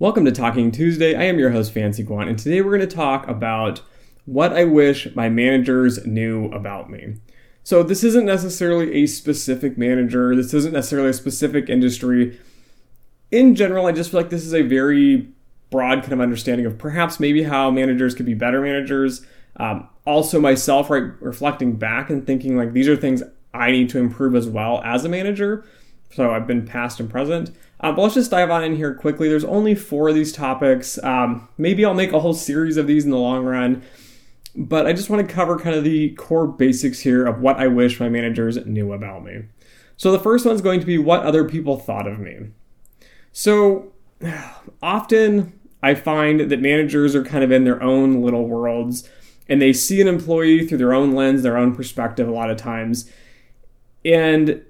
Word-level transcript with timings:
Welcome 0.00 0.24
to 0.24 0.32
Talking 0.32 0.72
Tuesday. 0.72 1.14
I 1.14 1.24
am 1.24 1.38
your 1.38 1.50
host, 1.50 1.74
Fancy 1.74 2.02
Guan, 2.02 2.26
and 2.26 2.38
today 2.38 2.62
we're 2.62 2.74
going 2.74 2.88
to 2.88 2.96
talk 2.96 3.28
about 3.28 3.82
what 4.24 4.50
I 4.50 4.64
wish 4.64 5.14
my 5.14 5.28
managers 5.28 6.06
knew 6.06 6.46
about 6.52 6.88
me. 6.88 7.16
So, 7.64 7.82
this 7.82 8.02
isn't 8.02 8.24
necessarily 8.24 8.94
a 8.94 9.06
specific 9.06 9.76
manager, 9.76 10.34
this 10.34 10.54
isn't 10.54 10.72
necessarily 10.72 11.10
a 11.10 11.12
specific 11.12 11.68
industry. 11.68 12.40
In 13.30 13.54
general, 13.54 13.84
I 13.84 13.92
just 13.92 14.10
feel 14.10 14.20
like 14.20 14.30
this 14.30 14.46
is 14.46 14.54
a 14.54 14.62
very 14.62 15.28
broad 15.68 16.00
kind 16.00 16.14
of 16.14 16.20
understanding 16.22 16.64
of 16.64 16.78
perhaps 16.78 17.20
maybe 17.20 17.42
how 17.42 17.70
managers 17.70 18.14
could 18.14 18.24
be 18.24 18.32
better 18.32 18.62
managers. 18.62 19.20
Um, 19.56 19.86
also, 20.06 20.40
myself, 20.40 20.88
right, 20.88 21.12
reflecting 21.20 21.76
back 21.76 22.08
and 22.08 22.26
thinking 22.26 22.56
like 22.56 22.72
these 22.72 22.88
are 22.88 22.96
things 22.96 23.22
I 23.52 23.70
need 23.70 23.90
to 23.90 23.98
improve 23.98 24.34
as 24.34 24.48
well 24.48 24.80
as 24.82 25.04
a 25.04 25.10
manager. 25.10 25.66
So 26.10 26.32
I've 26.32 26.46
been 26.46 26.66
past 26.66 27.00
and 27.00 27.08
present. 27.08 27.50
Uh, 27.80 27.92
but 27.92 28.02
let's 28.02 28.14
just 28.14 28.30
dive 28.30 28.50
on 28.50 28.64
in 28.64 28.76
here 28.76 28.94
quickly. 28.94 29.28
There's 29.28 29.44
only 29.44 29.74
four 29.74 30.08
of 30.08 30.14
these 30.14 30.32
topics. 30.32 31.02
Um, 31.02 31.48
maybe 31.56 31.84
I'll 31.84 31.94
make 31.94 32.12
a 32.12 32.20
whole 32.20 32.34
series 32.34 32.76
of 32.76 32.86
these 32.86 33.04
in 33.04 33.10
the 33.10 33.16
long 33.16 33.44
run. 33.44 33.82
But 34.56 34.86
I 34.86 34.92
just 34.92 35.08
want 35.08 35.26
to 35.26 35.32
cover 35.32 35.58
kind 35.58 35.76
of 35.76 35.84
the 35.84 36.10
core 36.10 36.46
basics 36.46 37.00
here 37.00 37.24
of 37.24 37.40
what 37.40 37.56
I 37.56 37.68
wish 37.68 38.00
my 38.00 38.08
managers 38.08 38.64
knew 38.66 38.92
about 38.92 39.24
me. 39.24 39.44
So 39.96 40.10
the 40.10 40.18
first 40.18 40.44
one's 40.44 40.60
going 40.60 40.80
to 40.80 40.86
be 40.86 40.98
what 40.98 41.22
other 41.22 41.48
people 41.48 41.78
thought 41.78 42.08
of 42.08 42.18
me. 42.18 42.50
So 43.32 43.92
often 44.82 45.58
I 45.82 45.94
find 45.94 46.50
that 46.50 46.60
managers 46.60 47.14
are 47.14 47.24
kind 47.24 47.44
of 47.44 47.52
in 47.52 47.64
their 47.64 47.82
own 47.82 48.20
little 48.20 48.46
worlds 48.46 49.08
and 49.48 49.62
they 49.62 49.72
see 49.72 50.00
an 50.00 50.08
employee 50.08 50.66
through 50.66 50.78
their 50.78 50.94
own 50.94 51.12
lens, 51.12 51.42
their 51.42 51.56
own 51.56 51.74
perspective 51.74 52.28
a 52.28 52.32
lot 52.32 52.50
of 52.50 52.56
times. 52.56 53.10
And 54.04 54.64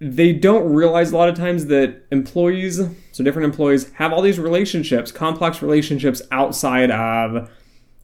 they 0.00 0.32
don't 0.32 0.72
realize 0.72 1.10
a 1.10 1.16
lot 1.16 1.28
of 1.28 1.34
times 1.34 1.66
that 1.66 2.02
employees, 2.12 2.80
so 3.12 3.24
different 3.24 3.46
employees, 3.46 3.92
have 3.94 4.12
all 4.12 4.22
these 4.22 4.38
relationships, 4.38 5.10
complex 5.10 5.60
relationships 5.60 6.22
outside 6.30 6.90
of, 6.90 7.50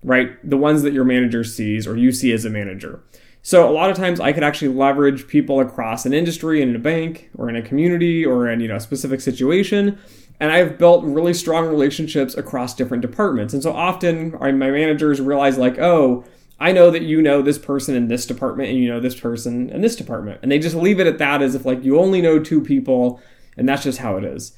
right, 0.02 0.30
the 0.48 0.56
ones 0.56 0.82
that 0.82 0.92
your 0.92 1.04
manager 1.04 1.44
sees 1.44 1.86
or 1.86 1.96
you 1.96 2.10
see 2.10 2.32
as 2.32 2.44
a 2.44 2.50
manager. 2.50 3.00
So 3.42 3.68
a 3.68 3.72
lot 3.72 3.90
of 3.90 3.96
times 3.96 4.20
I 4.20 4.32
could 4.32 4.42
actually 4.42 4.74
leverage 4.74 5.28
people 5.28 5.60
across 5.60 6.06
an 6.06 6.14
industry 6.14 6.62
in 6.62 6.74
a 6.74 6.78
bank 6.78 7.30
or 7.36 7.48
in 7.48 7.56
a 7.56 7.62
community 7.62 8.24
or 8.24 8.48
in 8.48 8.60
you 8.60 8.68
know 8.68 8.76
a 8.76 8.80
specific 8.80 9.20
situation. 9.20 9.98
And 10.40 10.50
I've 10.50 10.78
built 10.78 11.04
really 11.04 11.34
strong 11.34 11.66
relationships 11.66 12.34
across 12.34 12.74
different 12.74 13.02
departments. 13.02 13.52
And 13.54 13.62
so 13.62 13.72
often 13.72 14.32
my 14.40 14.50
managers 14.50 15.20
realize 15.20 15.58
like, 15.58 15.78
oh, 15.78 16.24
I 16.60 16.72
know 16.72 16.90
that 16.90 17.02
you 17.02 17.20
know 17.20 17.42
this 17.42 17.58
person 17.58 17.94
in 17.94 18.08
this 18.08 18.26
department 18.26 18.70
and 18.70 18.78
you 18.78 18.88
know 18.88 19.00
this 19.00 19.18
person 19.18 19.70
in 19.70 19.80
this 19.80 19.96
department. 19.96 20.40
And 20.42 20.52
they 20.52 20.58
just 20.58 20.76
leave 20.76 21.00
it 21.00 21.06
at 21.06 21.18
that 21.18 21.42
as 21.42 21.54
if 21.54 21.64
like 21.64 21.84
you 21.84 21.98
only 21.98 22.22
know 22.22 22.38
two 22.38 22.60
people 22.60 23.20
and 23.56 23.68
that's 23.68 23.84
just 23.84 23.98
how 23.98 24.16
it 24.16 24.24
is. 24.24 24.56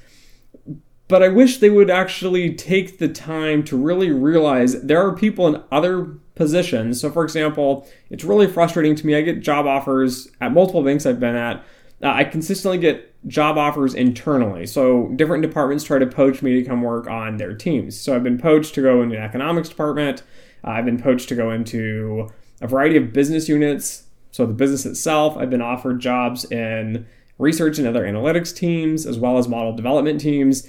But 1.08 1.22
I 1.22 1.28
wish 1.28 1.58
they 1.58 1.70
would 1.70 1.90
actually 1.90 2.54
take 2.54 2.98
the 2.98 3.08
time 3.08 3.62
to 3.64 3.76
really 3.76 4.10
realize 4.10 4.82
there 4.82 5.06
are 5.06 5.14
people 5.14 5.46
in 5.46 5.62
other 5.70 6.04
positions. 6.34 7.00
So, 7.00 7.10
for 7.10 7.22
example, 7.22 7.86
it's 8.10 8.24
really 8.24 8.48
frustrating 8.48 8.96
to 8.96 9.06
me. 9.06 9.14
I 9.14 9.22
get 9.22 9.40
job 9.40 9.66
offers 9.66 10.28
at 10.40 10.52
multiple 10.52 10.82
banks 10.82 11.06
I've 11.06 11.20
been 11.20 11.36
at. 11.36 11.64
Uh, 12.02 12.08
I 12.08 12.24
consistently 12.24 12.78
get 12.78 13.12
job 13.28 13.56
offers 13.56 13.94
internally. 13.94 14.66
So, 14.66 15.12
different 15.14 15.42
departments 15.42 15.84
try 15.84 16.00
to 16.00 16.06
poach 16.06 16.42
me 16.42 16.60
to 16.60 16.68
come 16.68 16.82
work 16.82 17.06
on 17.06 17.36
their 17.36 17.54
teams. 17.54 17.98
So, 17.98 18.16
I've 18.16 18.24
been 18.24 18.38
poached 18.38 18.74
to 18.74 18.82
go 18.82 19.00
into 19.00 19.14
the 19.14 19.22
economics 19.22 19.68
department. 19.68 20.24
Uh, 20.64 20.70
I've 20.70 20.84
been 20.84 21.00
poached 21.00 21.28
to 21.30 21.34
go 21.34 21.50
into 21.50 22.28
a 22.60 22.66
variety 22.66 22.96
of 22.96 23.12
business 23.12 23.48
units. 23.48 24.04
So, 24.30 24.46
the 24.46 24.52
business 24.52 24.84
itself, 24.84 25.36
I've 25.36 25.50
been 25.50 25.62
offered 25.62 26.00
jobs 26.00 26.44
in 26.50 27.06
research 27.38 27.78
and 27.78 27.86
other 27.86 28.04
analytics 28.04 28.54
teams, 28.54 29.06
as 29.06 29.18
well 29.18 29.38
as 29.38 29.48
model 29.48 29.74
development 29.74 30.20
teams. 30.20 30.68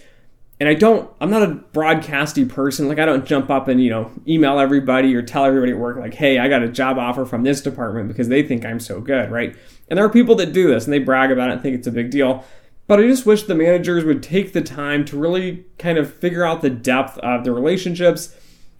And 0.59 0.67
I 0.67 0.73
don't, 0.73 1.09
I'm 1.21 1.29
not 1.29 1.43
a 1.43 1.55
broadcasty 1.71 2.47
person. 2.49 2.87
Like, 2.87 2.97
I 2.97 3.05
don't 3.05 3.25
jump 3.25 3.49
up 3.49 3.67
and, 3.67 3.81
you 3.81 3.91
know, 3.91 4.11
email 4.27 4.59
everybody 4.59 5.15
or 5.15 5.21
tell 5.21 5.45
everybody 5.45 5.71
at 5.71 5.77
work, 5.77 5.97
like, 5.97 6.15
hey, 6.15 6.39
I 6.39 6.47
got 6.47 6.63
a 6.63 6.67
job 6.67 6.97
offer 6.97 7.25
from 7.25 7.43
this 7.43 7.61
department 7.61 8.07
because 8.07 8.27
they 8.27 8.41
think 8.41 8.65
I'm 8.65 8.79
so 8.79 8.99
good, 8.99 9.29
right? 9.31 9.55
And 9.87 9.97
there 9.97 10.05
are 10.05 10.09
people 10.09 10.35
that 10.35 10.53
do 10.53 10.67
this 10.67 10.85
and 10.85 10.93
they 10.93 10.99
brag 10.99 11.31
about 11.31 11.49
it 11.49 11.53
and 11.53 11.61
think 11.61 11.75
it's 11.75 11.87
a 11.87 11.91
big 11.91 12.09
deal. 12.09 12.43
But 12.87 12.99
I 12.99 13.03
just 13.03 13.25
wish 13.25 13.43
the 13.43 13.53
managers 13.53 14.05
would 14.05 14.23
take 14.23 14.53
the 14.53 14.61
time 14.61 15.05
to 15.05 15.17
really 15.17 15.65
kind 15.77 15.97
of 15.97 16.11
figure 16.11 16.45
out 16.45 16.61
the 16.61 16.69
depth 16.69 17.17
of 17.19 17.43
the 17.43 17.51
relationships 17.51 18.35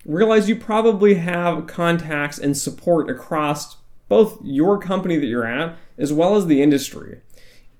realize 0.07 0.47
you 0.49 0.55
probably 0.55 1.15
have 1.15 1.67
contacts 1.67 2.39
and 2.39 2.57
support 2.57 3.09
across 3.09 3.77
both 4.07 4.39
your 4.41 4.79
company 4.79 5.17
that 5.17 5.25
you're 5.25 5.45
at 5.45 5.77
as 5.97 6.13
well 6.13 6.35
as 6.35 6.47
the 6.47 6.61
industry. 6.61 7.19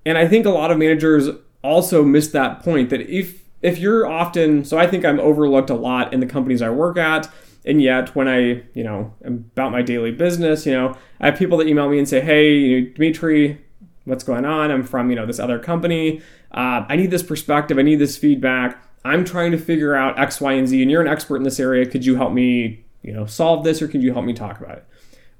And 0.04 0.18
I 0.18 0.28
think 0.28 0.44
a 0.46 0.50
lot 0.50 0.70
of 0.70 0.78
managers 0.78 1.28
also 1.64 2.04
miss 2.04 2.28
that 2.28 2.62
point 2.62 2.90
that 2.90 3.00
if 3.00 3.42
if 3.60 3.78
you're 3.78 4.06
often 4.06 4.64
so 4.64 4.78
I 4.78 4.86
think 4.86 5.04
I'm 5.04 5.18
overlooked 5.18 5.70
a 5.70 5.74
lot 5.74 6.12
in 6.12 6.20
the 6.20 6.26
companies 6.26 6.62
I 6.62 6.70
work 6.70 6.96
at 6.96 7.28
and 7.64 7.82
yet 7.82 8.14
when 8.14 8.28
I, 8.28 8.62
you 8.74 8.84
know, 8.84 9.12
am 9.24 9.50
about 9.52 9.72
my 9.72 9.82
daily 9.82 10.12
business, 10.12 10.64
you 10.64 10.72
know, 10.72 10.96
I 11.20 11.26
have 11.26 11.38
people 11.38 11.58
that 11.58 11.66
email 11.66 11.88
me 11.88 11.98
and 11.98 12.08
say, 12.08 12.20
"Hey, 12.20 12.82
Dimitri, 12.82 13.60
what's 14.04 14.24
going 14.24 14.44
on? 14.44 14.70
I'm 14.70 14.84
from, 14.84 15.10
you 15.10 15.16
know, 15.16 15.26
this 15.26 15.40
other 15.40 15.58
company. 15.58 16.22
Uh, 16.52 16.86
I 16.88 16.96
need 16.96 17.10
this 17.10 17.22
perspective. 17.22 17.78
I 17.78 17.82
need 17.82 17.96
this 17.96 18.16
feedback." 18.16 18.82
I'm 19.08 19.24
trying 19.24 19.52
to 19.52 19.58
figure 19.58 19.94
out 19.94 20.18
X, 20.18 20.40
Y, 20.40 20.52
and 20.52 20.68
Z, 20.68 20.80
and 20.82 20.90
you're 20.90 21.00
an 21.00 21.08
expert 21.08 21.36
in 21.36 21.42
this 21.42 21.58
area. 21.58 21.86
Could 21.86 22.04
you 22.04 22.16
help 22.16 22.32
me, 22.32 22.84
you 23.02 23.12
know, 23.12 23.26
solve 23.26 23.64
this, 23.64 23.80
or 23.80 23.88
could 23.88 24.02
you 24.02 24.12
help 24.12 24.24
me 24.24 24.34
talk 24.34 24.60
about 24.60 24.78
it? 24.78 24.84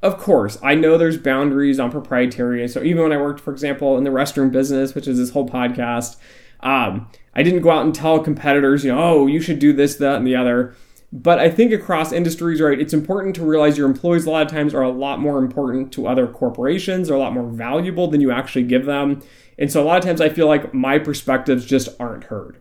Of 0.03 0.17
course, 0.17 0.59
I 0.63 0.75
know 0.75 0.97
there's 0.97 1.19
boundaries 1.19 1.81
on 1.81 1.91
proprietary. 1.91 2.67
So 2.69 2.83
even 2.83 3.03
when 3.03 3.13
I 3.13 3.21
worked, 3.21 3.41
for 3.41 3.53
example, 3.53 3.99
in 3.99 4.05
the 4.05 4.11
restroom 4.11 4.53
business, 4.53 4.95
which 4.95 5.09
is 5.09 5.19
this 5.19 5.31
whole 5.31 5.49
podcast, 5.49 6.17
um, 6.61 7.11
I 7.35 7.43
didn't 7.43 7.63
go 7.63 7.71
out 7.71 7.85
and 7.85 7.95
tell 7.95 8.21
competitors, 8.21 8.85
you 8.85 8.93
know, 8.93 9.01
oh, 9.01 9.27
you 9.27 9.41
should 9.41 9.59
do 9.59 9.73
this, 9.73 9.97
that, 9.97 10.17
and 10.17 10.27
the 10.27 10.37
other. 10.37 10.75
But 11.13 11.39
I 11.39 11.51
think 11.51 11.73
across 11.73 12.13
industries, 12.13 12.61
right, 12.61 12.81
it's 12.81 12.93
important 12.93 13.35
to 13.37 13.45
realize 13.45 13.79
your 13.79 13.89
employees 13.89 14.27
a 14.27 14.31
lot 14.31 14.47
of 14.47 14.53
times 14.53 14.75
are 14.75 14.83
a 14.83 14.91
lot 14.91 15.21
more 15.21 15.39
important 15.39 15.93
to 15.95 16.07
other 16.07 16.27
corporations, 16.27 17.11
are 17.11 17.15
a 17.15 17.19
lot 17.19 17.33
more 17.33 17.49
valuable 17.49 18.09
than 18.09 18.21
you 18.21 18.31
actually 18.31 18.65
give 18.65 18.85
them. 18.85 19.23
And 19.59 19.73
so 19.73 19.83
a 19.83 19.85
lot 19.85 19.99
of 19.99 20.05
times 20.05 20.21
I 20.21 20.29
feel 20.29 20.47
like 20.47 20.75
my 20.75 20.99
perspectives 20.99 21.65
just 21.65 21.89
aren't 21.99 22.25
heard. 22.25 22.61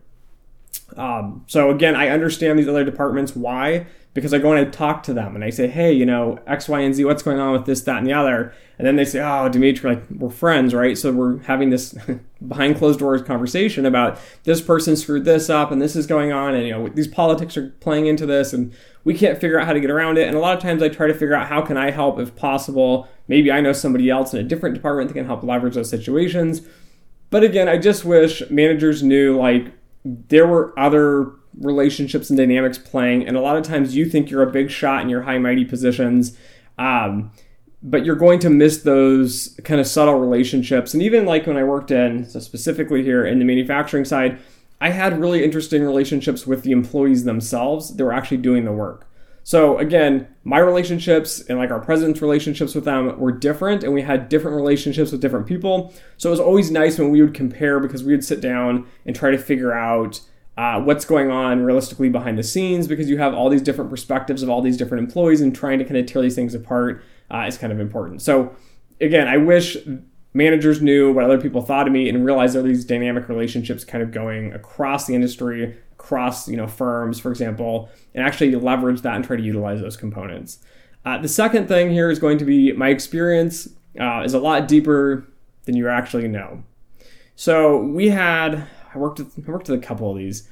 Um, 0.96 1.44
so 1.46 1.70
again, 1.70 1.94
I 1.94 2.08
understand 2.08 2.58
these 2.58 2.68
other 2.68 2.84
departments 2.84 3.36
why 3.36 3.86
because 4.18 4.34
I 4.34 4.38
go 4.38 4.52
and 4.52 4.66
I 4.66 4.70
talk 4.70 5.02
to 5.04 5.14
them 5.14 5.34
and 5.34 5.44
I 5.44 5.50
say, 5.50 5.68
hey, 5.68 5.92
you 5.92 6.04
know, 6.04 6.38
X, 6.46 6.68
Y, 6.68 6.80
and 6.80 6.94
Z, 6.94 7.04
what's 7.04 7.22
going 7.22 7.38
on 7.38 7.52
with 7.52 7.66
this, 7.66 7.82
that, 7.82 7.98
and 7.98 8.06
the 8.06 8.12
other, 8.12 8.52
and 8.76 8.86
then 8.86 8.96
they 8.96 9.04
say, 9.04 9.20
oh, 9.20 9.48
Dimitri, 9.48 9.94
like 9.94 10.10
we're 10.10 10.30
friends, 10.30 10.74
right? 10.74 10.96
So 10.96 11.12
we're 11.12 11.38
having 11.40 11.70
this 11.70 11.94
behind 12.48 12.76
closed 12.76 12.98
doors 12.98 13.22
conversation 13.22 13.86
about 13.86 14.18
this 14.44 14.60
person 14.60 14.96
screwed 14.96 15.24
this 15.24 15.48
up 15.48 15.70
and 15.70 15.80
this 15.80 15.94
is 15.94 16.06
going 16.06 16.32
on, 16.32 16.54
and 16.54 16.66
you 16.66 16.72
know 16.72 16.88
these 16.88 17.08
politics 17.08 17.56
are 17.56 17.70
playing 17.80 18.06
into 18.06 18.26
this, 18.26 18.52
and 18.52 18.72
we 19.04 19.14
can't 19.14 19.40
figure 19.40 19.60
out 19.60 19.66
how 19.66 19.72
to 19.72 19.80
get 19.80 19.90
around 19.90 20.18
it. 20.18 20.26
And 20.26 20.36
a 20.36 20.40
lot 20.40 20.56
of 20.56 20.62
times 20.62 20.82
I 20.82 20.88
try 20.88 21.06
to 21.06 21.14
figure 21.14 21.34
out 21.34 21.46
how 21.46 21.60
can 21.62 21.76
I 21.76 21.90
help 21.90 22.18
if 22.18 22.34
possible. 22.34 23.08
Maybe 23.28 23.52
I 23.52 23.60
know 23.60 23.72
somebody 23.72 24.10
else 24.10 24.32
in 24.32 24.40
a 24.40 24.44
different 24.44 24.74
department 24.74 25.08
that 25.08 25.14
can 25.14 25.26
help 25.26 25.42
leverage 25.42 25.74
those 25.74 25.90
situations. 25.90 26.62
But 27.30 27.44
again, 27.44 27.68
I 27.68 27.76
just 27.76 28.04
wish 28.04 28.42
managers 28.50 29.02
knew 29.02 29.38
like 29.38 29.72
there 30.28 30.46
were 30.46 30.78
other 30.78 31.32
relationships 31.58 32.30
and 32.30 32.38
dynamics 32.38 32.78
playing, 32.78 33.26
and 33.26 33.36
a 33.36 33.40
lot 33.40 33.56
of 33.56 33.64
times 33.64 33.96
you 33.96 34.06
think 34.06 34.30
you're 34.30 34.42
a 34.42 34.50
big 34.50 34.70
shot 34.70 35.02
in 35.02 35.08
your 35.08 35.22
high 35.22 35.38
mighty 35.38 35.64
positions. 35.64 36.36
Um, 36.78 37.32
but 37.82 38.04
you're 38.04 38.16
going 38.16 38.40
to 38.40 38.50
miss 38.50 38.78
those 38.78 39.58
kind 39.64 39.80
of 39.80 39.86
subtle 39.86 40.18
relationships. 40.18 40.94
And 40.94 41.02
even 41.02 41.24
like 41.24 41.46
when 41.46 41.56
I 41.56 41.64
worked 41.64 41.90
in, 41.90 42.28
so 42.28 42.40
specifically 42.40 43.02
here 43.04 43.24
in 43.24 43.38
the 43.38 43.44
manufacturing 43.44 44.04
side, 44.04 44.38
I 44.80 44.90
had 44.90 45.20
really 45.20 45.44
interesting 45.44 45.82
relationships 45.82 46.46
with 46.46 46.62
the 46.62 46.72
employees 46.72 47.24
themselves 47.24 47.94
that 47.94 48.04
were 48.04 48.12
actually 48.12 48.38
doing 48.38 48.64
the 48.64 48.72
work. 48.72 49.07
So 49.48 49.78
again, 49.78 50.28
my 50.44 50.58
relationships 50.58 51.40
and 51.48 51.58
like 51.58 51.70
our 51.70 51.80
president's 51.80 52.20
relationships 52.20 52.74
with 52.74 52.84
them 52.84 53.18
were 53.18 53.32
different 53.32 53.82
and 53.82 53.94
we 53.94 54.02
had 54.02 54.28
different 54.28 54.58
relationships 54.58 55.10
with 55.10 55.22
different 55.22 55.46
people. 55.46 55.94
So 56.18 56.28
it 56.28 56.32
was 56.32 56.38
always 56.38 56.70
nice 56.70 56.98
when 56.98 57.08
we 57.08 57.22
would 57.22 57.32
compare 57.32 57.80
because 57.80 58.04
we 58.04 58.12
would 58.12 58.22
sit 58.22 58.42
down 58.42 58.86
and 59.06 59.16
try 59.16 59.30
to 59.30 59.38
figure 59.38 59.72
out 59.72 60.20
uh, 60.58 60.82
what's 60.82 61.06
going 61.06 61.30
on 61.30 61.62
realistically 61.62 62.10
behind 62.10 62.36
the 62.36 62.42
scenes 62.42 62.86
because 62.86 63.08
you 63.08 63.16
have 63.16 63.32
all 63.32 63.48
these 63.48 63.62
different 63.62 63.88
perspectives 63.88 64.42
of 64.42 64.50
all 64.50 64.60
these 64.60 64.76
different 64.76 65.02
employees 65.02 65.40
and 65.40 65.56
trying 65.56 65.78
to 65.78 65.84
kind 65.86 65.96
of 65.96 66.04
tear 66.04 66.20
these 66.20 66.34
things 66.34 66.54
apart 66.54 67.02
uh, 67.30 67.46
is 67.48 67.56
kind 67.56 67.72
of 67.72 67.80
important. 67.80 68.20
So 68.20 68.54
again, 69.00 69.28
I 69.28 69.38
wish 69.38 69.78
managers 70.38 70.80
knew 70.80 71.12
what 71.12 71.24
other 71.24 71.40
people 71.40 71.60
thought 71.60 71.88
of 71.88 71.92
me 71.92 72.08
and 72.08 72.24
realized 72.24 72.54
there 72.54 72.62
are 72.62 72.66
these 72.66 72.84
dynamic 72.84 73.28
relationships 73.28 73.84
kind 73.84 74.02
of 74.02 74.12
going 74.12 74.52
across 74.52 75.06
the 75.06 75.14
industry 75.14 75.76
across 75.92 76.48
you 76.48 76.56
know 76.56 76.68
firms, 76.68 77.18
for 77.18 77.30
example, 77.30 77.90
and 78.14 78.24
actually 78.24 78.54
leverage 78.54 79.02
that 79.02 79.16
and 79.16 79.24
try 79.24 79.36
to 79.36 79.42
utilize 79.42 79.80
those 79.80 79.96
components. 79.96 80.58
Uh, 81.04 81.18
the 81.18 81.28
second 81.28 81.66
thing 81.66 81.90
here 81.90 82.08
is 82.08 82.20
going 82.20 82.38
to 82.38 82.44
be 82.44 82.72
my 82.72 82.88
experience 82.88 83.68
uh, 84.00 84.22
is 84.24 84.32
a 84.32 84.38
lot 84.38 84.68
deeper 84.68 85.26
than 85.64 85.76
you 85.76 85.88
actually 85.88 86.28
know. 86.28 86.62
So 87.34 87.78
we 87.78 88.08
had 88.08 88.64
I 88.94 88.98
worked 88.98 89.18
with, 89.18 89.36
I 89.46 89.50
worked 89.50 89.68
with 89.68 89.82
a 89.82 89.86
couple 89.86 90.10
of 90.10 90.16
these. 90.16 90.48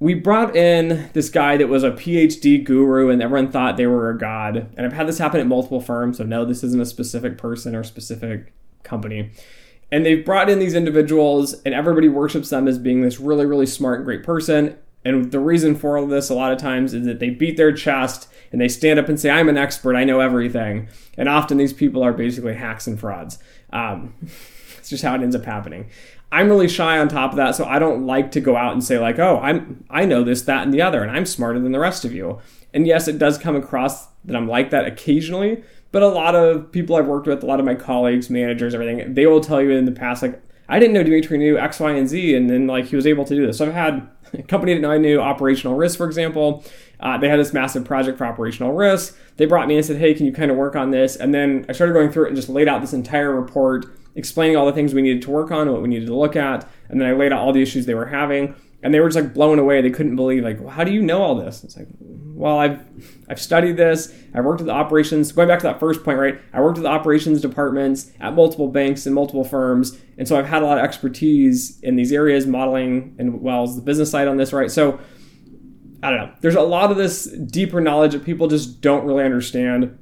We 0.00 0.14
brought 0.14 0.56
in 0.56 1.10
this 1.12 1.28
guy 1.28 1.58
that 1.58 1.68
was 1.68 1.84
a 1.84 1.90
PhD 1.90 2.64
guru, 2.64 3.10
and 3.10 3.22
everyone 3.22 3.52
thought 3.52 3.76
they 3.76 3.86
were 3.86 4.08
a 4.08 4.16
god. 4.16 4.72
And 4.76 4.86
I've 4.86 4.94
had 4.94 5.06
this 5.06 5.18
happen 5.18 5.40
at 5.40 5.46
multiple 5.46 5.80
firms, 5.80 6.16
so 6.16 6.24
no, 6.24 6.46
this 6.46 6.64
isn't 6.64 6.80
a 6.80 6.86
specific 6.86 7.36
person 7.36 7.76
or 7.76 7.84
specific 7.84 8.52
company. 8.82 9.30
And 9.92 10.06
they've 10.06 10.24
brought 10.24 10.48
in 10.48 10.58
these 10.58 10.74
individuals, 10.74 11.54
and 11.66 11.74
everybody 11.74 12.08
worships 12.08 12.48
them 12.48 12.66
as 12.66 12.78
being 12.78 13.02
this 13.02 13.20
really, 13.20 13.44
really 13.44 13.66
smart 13.66 13.98
and 13.98 14.06
great 14.06 14.24
person. 14.24 14.78
And 15.04 15.30
the 15.32 15.40
reason 15.40 15.74
for 15.74 15.98
all 15.98 16.06
this, 16.06 16.30
a 16.30 16.34
lot 16.34 16.52
of 16.52 16.58
times, 16.58 16.94
is 16.94 17.06
that 17.06 17.20
they 17.20 17.30
beat 17.30 17.56
their 17.56 17.72
chest 17.72 18.28
and 18.52 18.60
they 18.60 18.68
stand 18.68 18.98
up 18.98 19.08
and 19.08 19.18
say, 19.18 19.30
I'm 19.30 19.48
an 19.48 19.56
expert, 19.56 19.96
I 19.96 20.04
know 20.04 20.20
everything. 20.20 20.88
And 21.16 21.28
often 21.28 21.56
these 21.56 21.72
people 21.72 22.02
are 22.02 22.12
basically 22.12 22.54
hacks 22.54 22.86
and 22.86 22.98
frauds. 22.98 23.38
Um, 23.72 24.14
it's 24.78 24.90
just 24.90 25.02
how 25.02 25.14
it 25.14 25.22
ends 25.22 25.36
up 25.36 25.44
happening. 25.44 25.88
I'm 26.32 26.48
really 26.48 26.68
shy 26.68 26.98
on 26.98 27.08
top 27.08 27.32
of 27.32 27.36
that, 27.36 27.56
so 27.56 27.64
I 27.64 27.78
don't 27.78 28.06
like 28.06 28.30
to 28.32 28.40
go 28.40 28.56
out 28.56 28.72
and 28.72 28.84
say 28.84 28.98
like, 28.98 29.18
"Oh, 29.18 29.40
I'm 29.42 29.84
I 29.90 30.04
know 30.04 30.22
this, 30.22 30.42
that, 30.42 30.62
and 30.62 30.72
the 30.72 30.82
other, 30.82 31.02
and 31.02 31.10
I'm 31.10 31.26
smarter 31.26 31.58
than 31.58 31.72
the 31.72 31.80
rest 31.80 32.04
of 32.04 32.12
you." 32.12 32.38
And 32.72 32.86
yes, 32.86 33.08
it 33.08 33.18
does 33.18 33.36
come 33.36 33.56
across 33.56 34.06
that 34.24 34.36
I'm 34.36 34.46
like 34.46 34.70
that 34.70 34.86
occasionally, 34.86 35.64
but 35.90 36.02
a 36.02 36.08
lot 36.08 36.36
of 36.36 36.70
people 36.70 36.94
I've 36.94 37.08
worked 37.08 37.26
with, 37.26 37.42
a 37.42 37.46
lot 37.46 37.58
of 37.58 37.66
my 37.66 37.74
colleagues, 37.74 38.30
managers, 38.30 38.74
everything, 38.74 39.14
they 39.14 39.26
will 39.26 39.40
tell 39.40 39.60
you 39.60 39.72
in 39.72 39.86
the 39.86 39.92
past 39.92 40.22
like, 40.22 40.40
"I 40.68 40.78
didn't 40.78 40.94
know 40.94 41.02
Dimitri 41.02 41.36
knew 41.36 41.58
X, 41.58 41.80
Y, 41.80 41.90
and 41.90 42.08
Z," 42.08 42.36
and 42.36 42.48
then 42.48 42.68
like 42.68 42.86
he 42.86 42.96
was 42.96 43.08
able 43.08 43.24
to 43.24 43.34
do 43.34 43.46
this. 43.46 43.58
So 43.58 43.66
I've 43.66 43.72
had 43.72 44.08
a 44.32 44.42
company 44.44 44.78
that 44.78 44.88
I 44.88 44.98
knew 44.98 45.20
operational 45.20 45.76
risk, 45.76 45.98
for 45.98 46.06
example. 46.06 46.64
Uh, 47.00 47.18
they 47.18 47.28
had 47.28 47.40
this 47.40 47.52
massive 47.52 47.84
project 47.84 48.18
for 48.18 48.26
operational 48.26 48.72
risk. 48.72 49.16
They 49.36 49.46
brought 49.46 49.66
me 49.66 49.76
and 49.76 49.84
said, 49.84 49.96
"Hey, 49.96 50.14
can 50.14 50.26
you 50.26 50.32
kind 50.32 50.52
of 50.52 50.56
work 50.56 50.76
on 50.76 50.92
this?" 50.92 51.16
And 51.16 51.34
then 51.34 51.66
I 51.68 51.72
started 51.72 51.92
going 51.92 52.12
through 52.12 52.26
it 52.26 52.28
and 52.28 52.36
just 52.36 52.48
laid 52.48 52.68
out 52.68 52.82
this 52.82 52.92
entire 52.92 53.34
report 53.34 53.86
explaining 54.14 54.56
all 54.56 54.66
the 54.66 54.72
things 54.72 54.94
we 54.94 55.02
needed 55.02 55.22
to 55.22 55.30
work 55.30 55.50
on 55.50 55.70
what 55.70 55.82
we 55.82 55.88
needed 55.88 56.06
to 56.06 56.16
look 56.16 56.36
at. 56.36 56.68
And 56.88 57.00
then 57.00 57.08
I 57.08 57.12
laid 57.12 57.32
out 57.32 57.40
all 57.40 57.52
the 57.52 57.62
issues 57.62 57.86
they 57.86 57.94
were 57.94 58.06
having. 58.06 58.54
And 58.82 58.94
they 58.94 59.00
were 59.00 59.08
just 59.08 59.22
like 59.22 59.34
blown 59.34 59.58
away. 59.58 59.82
They 59.82 59.90
couldn't 59.90 60.16
believe, 60.16 60.42
like, 60.42 60.58
well, 60.58 60.70
how 60.70 60.84
do 60.84 60.92
you 60.92 61.02
know 61.02 61.20
all 61.22 61.34
this? 61.34 61.62
It's 61.64 61.76
like, 61.76 61.88
well, 62.00 62.58
I've 62.58 62.80
I've 63.28 63.38
studied 63.38 63.76
this. 63.76 64.10
I've 64.34 64.46
worked 64.46 64.60
with 64.60 64.68
the 64.68 64.72
operations. 64.72 65.30
Going 65.32 65.48
back 65.48 65.58
to 65.58 65.66
that 65.66 65.78
first 65.78 66.02
point, 66.02 66.18
right? 66.18 66.40
I 66.54 66.62
worked 66.62 66.78
with 66.78 66.84
the 66.84 66.90
operations 66.90 67.42
departments 67.42 68.10
at 68.20 68.34
multiple 68.34 68.68
banks 68.68 69.04
and 69.04 69.14
multiple 69.14 69.44
firms, 69.44 69.98
and 70.16 70.26
so 70.26 70.38
I've 70.38 70.46
had 70.46 70.62
a 70.62 70.64
lot 70.64 70.78
of 70.78 70.84
expertise 70.84 71.78
in 71.80 71.96
these 71.96 72.10
areas, 72.10 72.46
modeling 72.46 73.14
and 73.18 73.42
well 73.42 73.64
as 73.64 73.76
the 73.76 73.82
business 73.82 74.10
side 74.10 74.26
on 74.26 74.38
this, 74.38 74.54
right? 74.54 74.70
So 74.70 74.98
I 76.02 76.08
don't 76.08 76.18
know. 76.18 76.32
There's 76.40 76.54
a 76.54 76.62
lot 76.62 76.90
of 76.90 76.96
this 76.96 77.26
deeper 77.26 77.82
knowledge 77.82 78.12
that 78.12 78.24
people 78.24 78.48
just 78.48 78.80
don't 78.80 79.04
really 79.04 79.24
understand, 79.24 79.98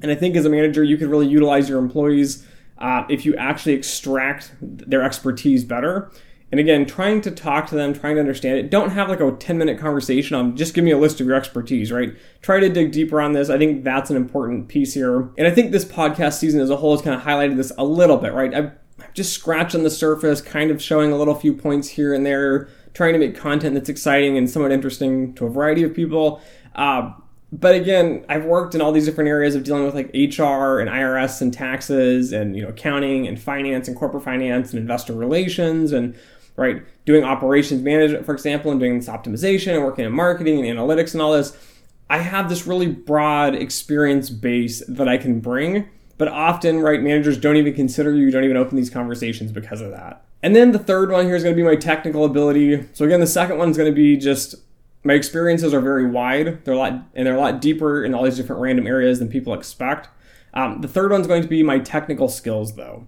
and 0.00 0.12
I 0.12 0.14
think 0.14 0.36
as 0.36 0.44
a 0.44 0.50
manager, 0.50 0.84
you 0.84 0.96
can 0.96 1.10
really 1.10 1.26
utilize 1.26 1.68
your 1.68 1.80
employees 1.80 2.46
uh, 2.82 3.06
if 3.08 3.24
you 3.24 3.34
actually 3.36 3.72
extract 3.72 4.52
their 4.60 5.02
expertise 5.02 5.64
better. 5.64 6.10
And 6.50 6.60
again, 6.60 6.84
trying 6.84 7.22
to 7.22 7.30
talk 7.30 7.68
to 7.68 7.74
them, 7.74 7.94
trying 7.94 8.16
to 8.16 8.20
understand 8.20 8.58
it. 8.58 8.70
Don't 8.70 8.90
have 8.90 9.08
like 9.08 9.20
a 9.20 9.32
10 9.32 9.56
minute 9.56 9.78
conversation 9.78 10.36
on 10.36 10.54
just 10.54 10.74
give 10.74 10.84
me 10.84 10.90
a 10.90 10.98
list 10.98 11.18
of 11.20 11.26
your 11.26 11.36
expertise, 11.36 11.90
right? 11.90 12.14
Try 12.42 12.60
to 12.60 12.68
dig 12.68 12.92
deeper 12.92 13.22
on 13.22 13.32
this. 13.32 13.48
I 13.48 13.56
think 13.56 13.84
that's 13.84 14.10
an 14.10 14.16
important 14.16 14.68
piece 14.68 14.92
here. 14.92 15.30
And 15.38 15.46
I 15.46 15.50
think 15.50 15.72
this 15.72 15.86
podcast 15.86 16.34
season 16.34 16.60
as 16.60 16.68
a 16.68 16.76
whole 16.76 16.94
has 16.94 17.00
kind 17.00 17.16
of 17.16 17.22
highlighted 17.22 17.56
this 17.56 17.72
a 17.78 17.84
little 17.84 18.18
bit, 18.18 18.34
right? 18.34 18.52
I've 18.52 18.72
just 19.14 19.32
scratched 19.32 19.74
on 19.74 19.84
the 19.84 19.90
surface, 19.90 20.42
kind 20.42 20.70
of 20.70 20.82
showing 20.82 21.12
a 21.12 21.16
little 21.16 21.34
few 21.34 21.54
points 21.54 21.88
here 21.88 22.12
and 22.12 22.26
there, 22.26 22.68
trying 22.92 23.14
to 23.14 23.18
make 23.18 23.34
content 23.34 23.74
that's 23.74 23.88
exciting 23.88 24.36
and 24.36 24.50
somewhat 24.50 24.72
interesting 24.72 25.34
to 25.36 25.46
a 25.46 25.50
variety 25.50 25.84
of 25.84 25.94
people. 25.94 26.42
Uh, 26.74 27.12
but 27.52 27.74
again, 27.74 28.24
I've 28.30 28.46
worked 28.46 28.74
in 28.74 28.80
all 28.80 28.92
these 28.92 29.04
different 29.04 29.28
areas 29.28 29.54
of 29.54 29.62
dealing 29.62 29.84
with 29.84 29.94
like 29.94 30.06
HR 30.06 30.80
and 30.80 30.88
IRS 30.88 31.42
and 31.42 31.52
taxes 31.52 32.32
and 32.32 32.56
you 32.56 32.62
know 32.62 32.68
accounting 32.68 33.28
and 33.28 33.40
finance 33.40 33.88
and 33.88 33.96
corporate 33.96 34.24
finance 34.24 34.70
and 34.70 34.80
investor 34.80 35.12
relations 35.12 35.92
and 35.92 36.14
right 36.56 36.82
doing 37.04 37.24
operations 37.24 37.82
management 37.82 38.24
for 38.24 38.32
example 38.32 38.70
and 38.70 38.80
doing 38.80 38.98
this 38.98 39.08
optimization 39.08 39.74
and 39.74 39.84
working 39.84 40.04
in 40.04 40.12
marketing 40.12 40.66
and 40.66 40.78
analytics 40.78 41.12
and 41.12 41.20
all 41.20 41.32
this. 41.32 41.54
I 42.08 42.18
have 42.18 42.48
this 42.48 42.66
really 42.66 42.88
broad 42.88 43.54
experience 43.54 44.30
base 44.30 44.82
that 44.86 45.08
I 45.08 45.18
can 45.18 45.40
bring, 45.40 45.88
but 46.16 46.28
often 46.28 46.80
right 46.80 47.02
managers 47.02 47.38
don't 47.38 47.56
even 47.56 47.74
consider 47.74 48.14
you, 48.14 48.30
don't 48.30 48.44
even 48.44 48.56
open 48.56 48.76
these 48.76 48.90
conversations 48.90 49.52
because 49.52 49.80
of 49.82 49.90
that. 49.90 50.24
And 50.42 50.56
then 50.56 50.72
the 50.72 50.78
third 50.78 51.10
one 51.10 51.26
here 51.26 51.36
is 51.36 51.42
going 51.42 51.54
to 51.54 51.62
be 51.62 51.66
my 51.66 51.76
technical 51.76 52.24
ability. 52.24 52.86
So 52.94 53.04
again, 53.04 53.20
the 53.20 53.26
second 53.26 53.58
one 53.58 53.70
is 53.70 53.76
going 53.76 53.90
to 53.90 53.94
be 53.94 54.16
just 54.16 54.56
my 55.04 55.14
experiences 55.14 55.74
are 55.74 55.80
very 55.80 56.06
wide. 56.06 56.64
They're 56.64 56.74
a 56.74 56.78
lot 56.78 56.92
and 57.14 57.26
they're 57.26 57.36
a 57.36 57.40
lot 57.40 57.60
deeper 57.60 58.04
in 58.04 58.14
all 58.14 58.24
these 58.24 58.36
different 58.36 58.62
random 58.62 58.86
areas 58.86 59.18
than 59.18 59.28
people 59.28 59.54
expect. 59.54 60.08
Um, 60.54 60.80
the 60.80 60.88
third 60.88 61.10
one's 61.10 61.26
going 61.26 61.42
to 61.42 61.48
be 61.48 61.62
my 61.62 61.78
technical 61.78 62.28
skills, 62.28 62.74
though. 62.74 63.06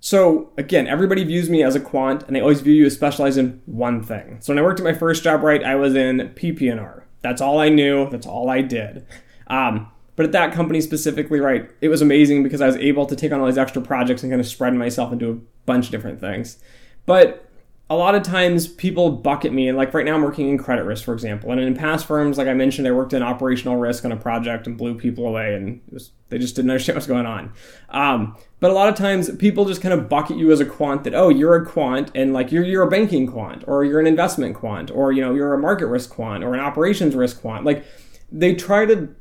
So 0.00 0.50
again, 0.58 0.86
everybody 0.86 1.24
views 1.24 1.48
me 1.48 1.62
as 1.62 1.74
a 1.74 1.80
quant, 1.80 2.24
and 2.24 2.34
they 2.34 2.40
always 2.40 2.60
view 2.60 2.74
you 2.74 2.86
as 2.86 2.94
specialized 2.94 3.38
in 3.38 3.62
one 3.66 4.02
thing. 4.02 4.38
So 4.40 4.52
when 4.52 4.58
I 4.58 4.62
worked 4.62 4.80
at 4.80 4.84
my 4.84 4.94
first 4.94 5.22
job, 5.22 5.42
right, 5.42 5.62
I 5.62 5.76
was 5.76 5.94
in 5.94 6.32
PPNR. 6.34 7.04
That's 7.22 7.40
all 7.40 7.60
I 7.60 7.68
knew. 7.68 8.10
That's 8.10 8.26
all 8.26 8.50
I 8.50 8.62
did. 8.62 9.06
Um, 9.46 9.88
but 10.16 10.26
at 10.26 10.32
that 10.32 10.52
company 10.52 10.80
specifically, 10.80 11.40
right, 11.40 11.70
it 11.80 11.88
was 11.88 12.02
amazing 12.02 12.42
because 12.42 12.60
I 12.60 12.66
was 12.66 12.76
able 12.76 13.06
to 13.06 13.16
take 13.16 13.32
on 13.32 13.40
all 13.40 13.46
these 13.46 13.56
extra 13.56 13.80
projects 13.80 14.22
and 14.22 14.32
kind 14.32 14.40
of 14.40 14.46
spread 14.46 14.74
myself 14.74 15.12
into 15.12 15.30
a 15.30 15.34
bunch 15.66 15.86
of 15.86 15.92
different 15.92 16.20
things. 16.20 16.58
But 17.06 17.48
a 17.92 17.96
lot 17.96 18.14
of 18.14 18.22
times 18.22 18.66
people 18.66 19.10
bucket 19.10 19.52
me 19.52 19.68
and 19.68 19.76
like 19.76 19.92
right 19.92 20.06
now 20.06 20.14
i'm 20.14 20.22
working 20.22 20.48
in 20.48 20.56
credit 20.56 20.84
risk 20.84 21.04
for 21.04 21.12
example. 21.12 21.50
And 21.50 21.60
in 21.60 21.74
past 21.74 22.06
firms 22.06 22.38
like 22.38 22.48
i 22.48 22.54
mentioned 22.54 22.88
i 22.88 22.90
worked 22.90 23.12
in 23.12 23.22
operational 23.22 23.76
risk 23.76 24.04
on 24.04 24.12
a 24.12 24.16
project 24.16 24.66
and 24.66 24.76
blew 24.76 24.94
people 24.94 25.26
away 25.26 25.54
and 25.54 25.80
was, 25.90 26.10
they 26.28 26.38
just 26.38 26.56
didn't 26.56 26.70
understand 26.70 26.96
what's 26.96 27.06
going 27.06 27.26
on. 27.26 27.52
Um, 27.90 28.36
but 28.60 28.70
a 28.70 28.74
lot 28.74 28.88
of 28.88 28.94
times 28.94 29.34
people 29.36 29.64
just 29.64 29.82
kind 29.82 29.92
of 29.92 30.08
bucket 30.08 30.36
you 30.36 30.50
as 30.52 30.60
a 30.60 30.64
quant 30.64 31.04
that 31.04 31.14
oh 31.14 31.28
you're 31.28 31.54
a 31.54 31.66
quant 31.66 32.10
and 32.14 32.32
like 32.32 32.50
you're, 32.50 32.64
you're 32.64 32.82
a 32.82 32.90
banking 32.90 33.26
quant 33.26 33.64
or 33.66 33.84
you're 33.84 34.00
an 34.00 34.06
investment 34.06 34.56
quant 34.56 34.90
or 34.90 35.12
you 35.12 35.20
know 35.20 35.34
you're 35.34 35.52
a 35.52 35.58
market 35.58 35.86
risk 35.86 36.10
quant 36.10 36.42
or 36.42 36.54
an 36.54 36.60
operations 36.60 37.14
risk 37.14 37.40
quant. 37.40 37.64
Like 37.64 37.84
they 38.30 38.54
try 38.54 38.86
to 38.86 39.14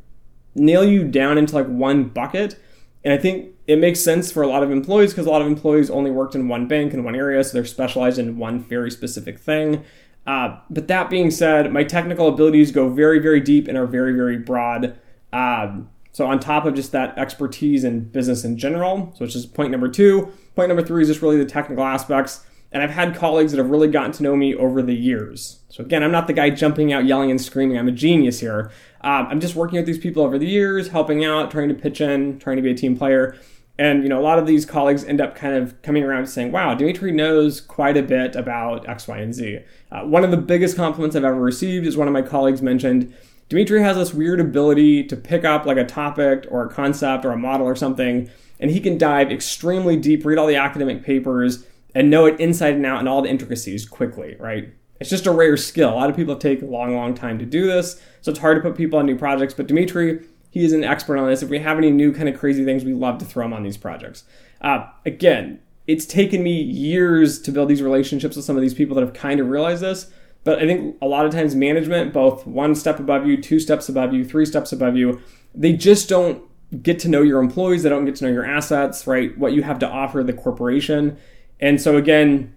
nail 0.56 0.84
you 0.84 1.04
down 1.04 1.38
into 1.38 1.56
like 1.56 1.68
one 1.68 2.06
bucket 2.06 2.58
and 3.04 3.14
I 3.14 3.18
think 3.18 3.56
it 3.68 3.80
makes 3.80 4.00
sense 4.00 4.32
for 4.32 4.44
a 4.44 4.48
lot 4.48 4.64
of 4.64 4.72
employees 4.72 5.12
because 5.12 5.26
a 5.26 5.30
lot 5.30 5.42
of 5.42 5.48
employees 5.48 5.90
only 5.90 6.12
worked 6.12 6.36
in 6.36 6.48
one 6.48 6.68
bank 6.68 6.94
in 6.94 7.04
one 7.04 7.16
area, 7.16 7.44
so 7.44 7.54
they're 7.54 7.66
specialized 7.66 8.20
in 8.20 8.38
one 8.38 8.60
very 8.60 8.92
specific 8.92 9.40
thing. 9.40 9.84
Uh, 10.28 10.58
but 10.70 10.88
that 10.88 11.10
being 11.10 11.32
said, 11.32 11.74
my 11.74 11.84
technical 11.84 12.28
abilities 12.28 12.72
go 12.72 12.90
very, 12.90 13.20
very 13.20 13.40
deep 13.40 13.68
and 13.68 13.78
are 13.78 13.88
very, 13.88 14.14
very 14.14 14.38
broad. 14.38 15.00
Um, 15.34 15.90
so 16.12 16.28
on 16.28 16.40
top 16.40 16.66
of 16.66 16.76
just 16.76 16.92
that 16.92 17.18
expertise 17.18 17.84
in 17.84 18.02
business 18.10 18.44
in 18.44 18.58
general, 18.58 19.14
so 19.16 19.26
which 19.26 19.36
is 19.36 19.46
point 19.46 19.72
number 19.72 19.88
two. 19.88 20.32
Point 20.56 20.68
number 20.68 20.84
three 20.84 21.02
is 21.02 21.08
just 21.08 21.22
really 21.22 21.38
the 21.38 21.46
technical 21.46 21.84
aspects. 21.84 22.46
And 22.72 22.82
I've 22.82 22.92
had 22.92 23.16
colleagues 23.16 23.52
that 23.52 23.58
have 23.58 23.70
really 23.70 23.90
gotten 23.90 24.12
to 24.14 24.24
know 24.24 24.36
me 24.36 24.56
over 24.56 24.82
the 24.82 24.96
years. 24.96 25.60
So 25.70 25.84
again, 25.84 26.04
I'm 26.04 26.12
not 26.12 26.28
the 26.28 26.34
guy 26.34 26.50
jumping 26.52 26.94
out, 26.94 27.06
yelling, 27.06 27.30
and 27.30 27.40
screaming. 27.40 27.78
I'm 27.78 27.88
a 27.88 27.92
genius 27.92 28.40
here. 28.40 28.72
Um, 29.02 29.28
I'm 29.28 29.40
just 29.40 29.56
working 29.56 29.78
with 29.78 29.86
these 29.86 29.98
people 29.98 30.24
over 30.24 30.38
the 30.38 30.48
years, 30.48 30.90
helping 30.90 31.26
out, 31.26 31.52
trying 31.52 31.70
to 31.70 31.76
pitch 31.76 32.00
in, 32.00 32.40
trying 32.40 32.56
to 32.56 32.62
be 32.62 32.72
a 32.72 32.76
team 32.76 32.98
player. 32.98 33.36
And 33.78 34.04
you 34.04 34.10
know, 34.10 34.20
a 34.20 34.22
lot 34.22 34.38
of 34.38 34.46
these 34.46 34.66
colleagues 34.66 35.04
end 35.04 35.20
up 35.20 35.36
kind 35.36 35.56
of 35.56 35.82
coming 35.82 36.04
around 36.04 36.28
saying, 36.28 36.52
"Wow, 36.52 36.76
Dimitri 36.76 37.12
knows 37.12 37.60
quite 37.60 37.98
a 37.98 38.04
bit 38.04 38.36
about 38.36 38.88
X, 38.88 39.08
Y, 39.08 39.18
and 39.18 39.34
Z." 39.34 39.60
Uh, 39.92 40.02
one 40.04 40.24
of 40.24 40.32
the 40.32 40.38
biggest 40.38 40.76
compliments 40.76 41.16
I've 41.16 41.24
ever 41.24 41.42
received 41.42 41.88
is 41.88 41.98
one 41.98 42.08
of 42.08 42.14
my 42.14 42.22
colleagues 42.22 42.62
mentioned. 42.62 43.14
Dimitri 43.50 43.82
has 43.82 43.98
this 43.98 44.14
weird 44.14 44.40
ability 44.40 45.04
to 45.06 45.18
pick 45.18 45.44
up 45.44 45.66
like 45.66 45.78
a 45.78 45.84
topic 45.84 46.46
or 46.50 46.64
a 46.64 46.70
concept 46.70 47.26
or 47.26 47.32
a 47.32 47.38
model 47.38 47.66
or 47.66 47.76
something, 47.76 48.30
and 48.60 48.72
he 48.72 48.80
can 48.80 48.98
dive 48.98 49.32
extremely 49.32 49.98
deep, 49.98 50.24
read 50.26 50.38
all 50.38 50.48
the 50.48 50.56
academic 50.56 51.04
papers, 51.04 51.66
and 51.94 52.10
know 52.10 52.26
it 52.26 52.40
inside 52.40 52.76
and 52.76 52.86
out 52.86 53.00
and 53.00 53.10
all 53.10 53.22
the 53.22 53.30
intricacies 53.30 53.86
quickly, 53.86 54.36
right? 54.40 54.74
It's 55.00 55.10
just 55.10 55.26
a 55.26 55.32
rare 55.32 55.58
skill. 55.58 55.90
A 55.90 55.96
lot 55.96 56.10
of 56.10 56.16
people 56.16 56.36
take 56.36 56.62
a 56.62 56.66
long, 56.66 56.96
long 56.96 57.14
time 57.16 57.40
to 57.40 57.46
do 57.46 57.66
this, 57.66 58.00
so 58.22 58.32
it's 58.32 58.40
hard 58.40 58.58
to 58.58 58.62
put 58.62 58.78
people 58.78 59.00
on 59.00 59.06
new 59.06 59.18
projects. 59.18 59.54
But 59.54 59.68
Dimitri, 59.68 60.24
he 60.52 60.64
is 60.64 60.74
an 60.74 60.84
expert 60.84 61.18
on 61.18 61.28
this. 61.28 61.42
If 61.42 61.50
we 61.50 61.60
have 61.60 61.78
any 61.78 61.90
new 61.90 62.14
kind 62.14 62.30
of 62.30 62.40
crazy 62.40 62.64
things, 62.64 62.86
we 62.86 62.94
love 62.94 63.18
to 63.18 63.26
throw 63.26 63.46
him 63.46 63.54
on 63.54 63.64
these 63.64 63.78
projects. 63.78 64.26
Uh, 64.62 64.86
again, 65.06 65.60
it's 65.88 66.06
taken 66.06 66.44
me 66.44 66.62
years 66.62 67.42
to 67.42 67.52
build 67.52 67.68
these 67.68 67.82
relationships 67.82 68.36
with 68.36 68.46
some 68.46 68.56
of 68.56 68.62
these 68.62 68.76
people 68.76 68.96
that 68.96 69.02
have 69.02 69.14
kind 69.14 69.40
of 69.40 69.50
realized 69.50 69.82
this. 69.82 70.12
But 70.44 70.60
I 70.60 70.66
think 70.66 70.98
a 71.02 71.08
lot 71.08 71.26
of 71.26 71.32
times 71.32 71.56
management, 71.56 72.14
both 72.14 72.46
one 72.46 72.76
step 72.76 73.00
above 73.00 73.28
you, 73.28 73.42
two 73.42 73.60
steps 73.60 73.90
above 73.90 74.14
you, 74.14 74.24
three 74.26 74.46
steps 74.46 74.72
above 74.72 74.96
you, 74.96 75.22
they 75.54 75.74
just 75.74 76.10
don't 76.10 76.44
get 76.82 77.00
to 77.00 77.10
know 77.10 77.22
your 77.22 77.40
employees. 77.40 77.84
They 77.84 77.90
don't 77.90 78.06
get 78.06 78.16
to 78.18 78.26
know 78.26 78.32
your 78.32 78.46
assets, 78.46 79.06
right? 79.06 79.38
What 79.38 79.54
you 79.54 79.64
have 79.64 79.80
to 79.80 79.90
offer 79.90 80.24
the 80.24 80.34
corporation. 80.34 81.18
And 81.62 81.80
so 81.80 81.98
again, 81.98 82.56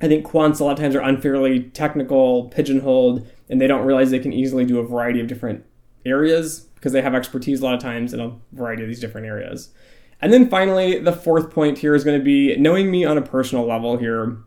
I 0.00 0.08
think 0.08 0.26
quants 0.26 0.60
a 0.60 0.64
lot 0.64 0.72
of 0.72 0.78
times 0.78 0.94
are 0.94 1.00
unfairly 1.00 1.64
technical, 1.64 2.44
pigeonholed, 2.48 3.26
and 3.48 3.60
they 3.60 3.66
don't 3.66 3.86
realize 3.86 4.10
they 4.10 4.18
can 4.18 4.32
easily 4.32 4.64
do 4.64 4.78
a 4.78 4.86
variety 4.86 5.20
of 5.20 5.26
different 5.26 5.64
areas 6.06 6.60
because 6.74 6.92
they 6.92 7.02
have 7.02 7.14
expertise 7.14 7.60
a 7.60 7.64
lot 7.64 7.74
of 7.74 7.80
times 7.80 8.14
in 8.14 8.20
a 8.20 8.34
variety 8.52 8.82
of 8.82 8.88
these 8.88 9.00
different 9.00 9.26
areas. 9.26 9.70
And 10.22 10.32
then 10.32 10.48
finally, 10.48 10.98
the 10.98 11.12
fourth 11.12 11.50
point 11.50 11.78
here 11.78 11.94
is 11.94 12.04
going 12.04 12.18
to 12.18 12.24
be 12.24 12.56
knowing 12.56 12.90
me 12.90 13.04
on 13.04 13.18
a 13.18 13.22
personal 13.22 13.66
level 13.66 13.96
here. 13.96 14.38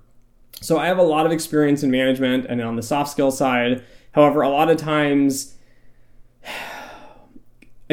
So 0.61 0.77
I 0.77 0.87
have 0.87 0.97
a 0.97 1.03
lot 1.03 1.25
of 1.25 1.31
experience 1.31 1.83
in 1.83 1.91
management 1.91 2.45
and 2.47 2.61
on 2.61 2.75
the 2.75 2.83
soft 2.83 3.11
skill 3.11 3.31
side. 3.31 3.83
However, 4.13 4.41
a 4.41 4.49
lot 4.49 4.69
of 4.69 4.77
times 4.77 5.52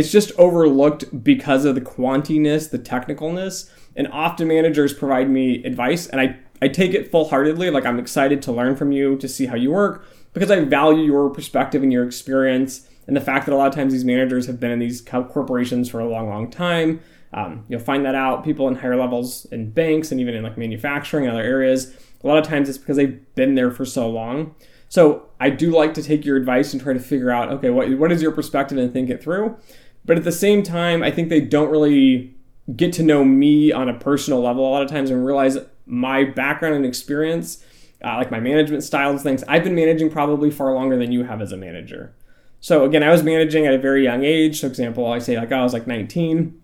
it's 0.00 0.11
just 0.11 0.33
overlooked 0.38 1.23
because 1.23 1.66
of 1.66 1.75
the 1.75 1.83
quantiness, 1.83 2.71
the 2.71 2.78
technicalness. 2.78 3.71
And 3.95 4.09
often 4.09 4.49
managers 4.49 4.95
provide 4.95 5.28
me 5.28 5.62
advice, 5.62 6.07
and 6.07 6.23
I, 6.23 6.38
I 6.62 6.69
take 6.69 6.95
it 6.95 7.11
full 7.11 7.28
heartedly. 7.28 7.69
Like, 7.69 7.85
I'm 7.85 7.99
excited 7.99 8.40
to 8.42 8.52
learn 8.52 8.76
from 8.76 8.92
you, 8.92 9.19
to 9.19 9.28
see 9.28 9.45
how 9.45 9.57
you 9.57 9.73
work, 9.73 10.07
because 10.33 10.50
I 10.50 10.61
value 10.61 11.04
your 11.04 11.28
perspective 11.28 11.83
and 11.83 11.92
your 11.92 12.07
experience, 12.07 12.88
and 13.07 13.14
the 13.14 13.21
fact 13.21 13.45
that 13.45 13.52
a 13.52 13.57
lot 13.57 13.69
of 13.69 13.75
times 13.75 13.92
these 13.92 14.07
managers 14.07 14.47
have 14.47 14.59
been 14.59 14.71
in 14.71 14.78
these 14.78 15.02
corporations 15.02 15.90
for 15.90 16.00
a 16.00 16.09
long, 16.09 16.30
long 16.30 16.50
time. 16.50 17.02
Um, 17.35 17.66
you'll 17.69 17.80
find 17.80 18.07
that 18.07 18.14
out. 18.14 18.42
People 18.42 18.69
in 18.69 18.76
higher 18.76 18.97
levels 18.97 19.45
in 19.52 19.71
banks 19.71 20.11
and 20.11 20.19
even 20.19 20.35
in 20.35 20.42
like 20.42 20.57
manufacturing 20.57 21.26
and 21.26 21.35
other 21.35 21.45
areas, 21.45 21.95
a 22.25 22.26
lot 22.26 22.38
of 22.38 22.47
times 22.47 22.71
it's 22.71 22.78
because 22.78 22.97
they've 22.97 23.23
been 23.35 23.54
there 23.54 23.71
for 23.71 23.85
so 23.85 24.09
long. 24.09 24.54
So 24.88 25.28
I 25.38 25.50
do 25.50 25.71
like 25.71 25.95
to 25.95 26.02
take 26.02 26.25
your 26.25 26.37
advice 26.37 26.73
and 26.73 26.83
try 26.83 26.92
to 26.92 26.99
figure 26.99 27.30
out, 27.30 27.50
okay, 27.50 27.71
what, 27.71 27.88
what 27.99 28.11
is 28.11 28.23
your 28.23 28.33
perspective 28.33 28.78
and 28.78 28.92
think 28.92 29.11
it 29.11 29.23
through. 29.23 29.57
But 30.04 30.16
at 30.16 30.25
the 30.25 30.33
same 30.33 30.62
time, 30.62 31.02
I 31.02 31.11
think 31.11 31.28
they 31.28 31.40
don't 31.40 31.71
really 31.71 32.35
get 32.76 32.92
to 32.95 33.02
know 33.02 33.25
me 33.25 33.73
on 33.73 33.88
a 33.88 33.95
personal 33.95 34.40
level 34.40 34.66
a 34.66 34.71
lot 34.71 34.83
of 34.83 34.88
times 34.88 35.11
and 35.11 35.25
realize 35.25 35.59
my 35.87 36.25
background 36.25 36.75
and 36.75 36.87
experience, 36.87 37.62
uh, 38.04 38.16
like 38.16 38.30
my 38.30 38.40
management 38.40 38.83
styles, 38.83 39.14
and 39.14 39.23
things. 39.23 39.45
I've 39.49 39.64
been 39.64 39.75
managing 39.75 40.11
probably 40.11 40.50
far 40.50 40.73
longer 40.75 40.97
than 40.97 41.12
you 41.12 41.25
have 41.25 41.40
as 41.40 41.52
a 41.52 41.57
manager. 41.57 42.14
So 42.61 42.85
again, 42.85 43.02
I 43.02 43.11
was 43.11 43.23
managing 43.23 43.66
at 43.66 43.75
a 43.75 43.78
very 43.78 44.04
young 44.04 44.25
age. 44.25 44.61
For 44.61 44.66
example, 44.66 45.11
I 45.11 45.19
say 45.19 45.37
like 45.37 45.52
I 45.52 45.62
was 45.62 45.73
like 45.73 45.87
19 45.87 46.61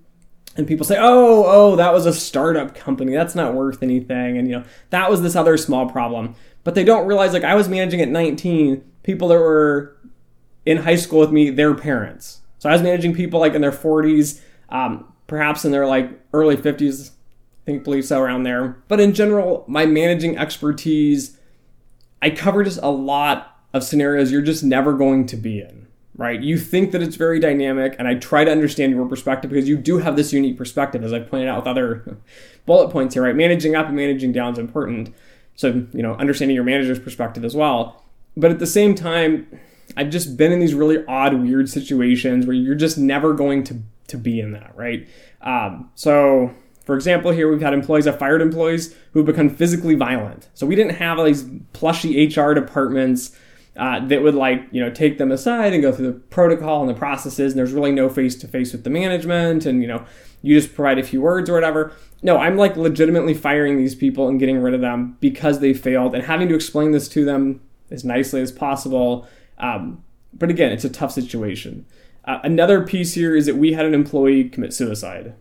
and 0.57 0.67
people 0.67 0.87
say, 0.87 0.97
"Oh, 0.99 1.45
oh, 1.47 1.77
that 1.77 1.93
was 1.93 2.07
a 2.07 2.13
startup 2.13 2.75
company. 2.75 3.13
That's 3.13 3.35
not 3.35 3.55
worth 3.55 3.83
anything." 3.83 4.39
And 4.39 4.49
you 4.49 4.59
know, 4.59 4.65
that 4.91 5.11
was 5.11 5.23
this 5.23 5.37
other 5.37 5.57
small 5.57 5.89
problem. 5.89 6.35
But 6.65 6.75
they 6.75 6.85
don't 6.85 7.07
realize 7.07 7.33
like 7.33 7.45
I 7.45 7.55
was 7.55 7.69
managing 7.69 8.01
at 8.01 8.09
19 8.09 8.83
people 9.03 9.29
that 9.29 9.39
were 9.39 9.97
in 10.65 10.79
high 10.79 10.97
school 10.97 11.21
with 11.21 11.31
me, 11.31 11.51
their 11.51 11.75
parents. 11.75 12.41
So 12.67 12.71
I 12.71 12.73
was 12.73 12.83
managing 12.83 13.15
people 13.15 13.39
like 13.39 13.55
in 13.55 13.61
their 13.61 13.71
40s, 13.71 14.41
um, 14.71 15.13
perhaps 15.29 15.65
in 15.65 15.71
their 15.71 15.87
like 15.87 16.11
early 16.33 16.57
50s. 16.57 17.11
I 17.11 17.65
think 17.65 17.85
believe 17.85 18.05
so 18.05 18.21
around 18.21 18.43
there. 18.43 18.83
But 18.89 18.99
in 18.99 19.15
general, 19.15 19.65
my 19.69 19.87
managing 19.87 20.37
expertise, 20.37 21.39
I 22.21 22.31
cover 22.31 22.65
just 22.65 22.81
a 22.83 22.91
lot 22.91 23.57
of 23.73 23.85
scenarios 23.85 24.33
you're 24.33 24.43
just 24.43 24.65
never 24.65 24.95
going 24.95 25.27
to 25.27 25.37
be 25.37 25.61
in 25.61 25.87
right? 26.17 26.43
You 26.43 26.59
think 26.59 26.93
that 26.93 27.03
it's 27.03 27.17
very 27.17 27.39
dynamic, 27.39 27.95
and 27.99 28.09
I 28.09 28.15
try 28.15 28.43
to 28.43 28.51
understand 28.51 28.91
your 28.91 29.07
perspective 29.07 29.51
because 29.51 29.69
you 29.69 29.77
do 29.77 29.99
have 29.99 30.17
this 30.17 30.33
unique 30.33 30.57
perspective, 30.57 31.05
as 31.05 31.13
I 31.13 31.21
pointed 31.21 31.47
out 31.49 31.59
with 31.59 31.67
other 31.67 32.17
bullet 32.65 32.91
points 32.91 33.13
here, 33.13 33.25
right? 33.25 33.37
Managing 33.37 33.77
up 33.77 33.89
and 33.89 33.95
managing 33.95 34.33
down 34.33 34.55
is 34.55 34.59
important. 34.59 35.15
So, 35.57 35.87
you 35.93 36.03
know, 36.03 36.15
understanding 36.15 36.55
your 36.55 36.65
manager's 36.65 36.99
perspective 36.99 37.45
as 37.45 37.55
well. 37.55 38.03
But 38.35 38.51
at 38.51 38.61
the 38.61 38.67
same 38.67 38.95
time, 38.95 39.47
I've 39.97 40.11
just 40.11 40.37
been 40.37 40.53
in 40.53 40.61
these 40.61 40.75
really 40.75 41.05
odd, 41.07 41.35
weird 41.35 41.69
situations 41.69 42.47
where 42.47 42.55
you're 42.55 42.75
just 42.75 42.99
never 42.99 43.35
going 43.35 43.65
to, 43.65 43.81
to 44.09 44.19
be 44.19 44.41
in 44.41 44.53
that, 44.53 44.73
right? 44.77 45.09
Um, 45.43 45.91
so, 45.95 46.53
for 46.85 46.95
example, 46.95 47.31
here 47.31 47.51
we've 47.51 47.61
had 47.61 47.75
employees, 47.75 48.07
have 48.07 48.19
fired 48.19 48.43
employees 48.43 48.95
who've 49.13 49.27
become 49.27 49.49
physically 49.49 49.95
violent. 49.95 50.49
So 50.55 50.67
we 50.67 50.77
didn't 50.77 50.97
have 50.97 51.25
these 51.25 51.45
plushy 51.73 52.27
HR 52.27 52.53
departments 52.53 53.37
uh, 53.77 54.05
that 54.07 54.23
would 54.23 54.35
like 54.35 54.63
you 54.71 54.83
know 54.83 54.91
take 54.91 55.19
them 55.19 55.31
aside 55.31 55.73
and 55.73 55.83
go 55.83 55.93
through 55.93 56.07
the 56.07 56.19
protocol 56.19 56.81
and 56.81 56.89
the 56.89 56.95
processes 56.95 57.53
and 57.53 57.59
there's 57.59 57.73
really 57.73 57.93
no 57.93 58.09
face 58.09 58.35
to 58.35 58.49
face 58.49 58.73
with 58.73 58.85
the 58.85 58.91
management 58.91 59.67
and 59.67 59.83
you 59.83 59.89
know 59.89 60.05
you 60.41 60.59
just 60.59 60.75
provide 60.75 60.99
a 60.99 61.03
few 61.03 61.21
words 61.21 61.51
or 61.51 61.53
whatever 61.53 61.93
no 62.23 62.39
i'm 62.39 62.57
like 62.57 62.75
legitimately 62.77 63.35
firing 63.35 63.77
these 63.77 63.95
people 63.95 64.29
and 64.29 64.41
getting 64.41 64.59
rid 64.59 64.73
of 64.73 64.81
them 64.81 65.17
because 65.21 65.61
they 65.61 65.75
failed 65.75 66.15
and 66.15 66.25
having 66.25 66.49
to 66.49 66.55
explain 66.55 66.93
this 66.93 67.07
to 67.07 67.25
them 67.25 67.61
as 67.91 68.03
nicely 68.03 68.41
as 68.41 68.51
possible 68.51 69.29
um, 69.59 70.03
but 70.33 70.51
again 70.51 70.73
it's 70.73 70.85
a 70.85 70.91
tough 70.91 71.13
situation 71.13 71.87
uh, 72.25 72.41
another 72.43 72.85
piece 72.85 73.15
here 73.15 73.37
is 73.37 73.47
that 73.47 73.57
we 73.57 73.73
had 73.73 73.87
an 73.87 73.95
employee 73.95 74.49
commit 74.49 74.73
suicide 74.73 75.35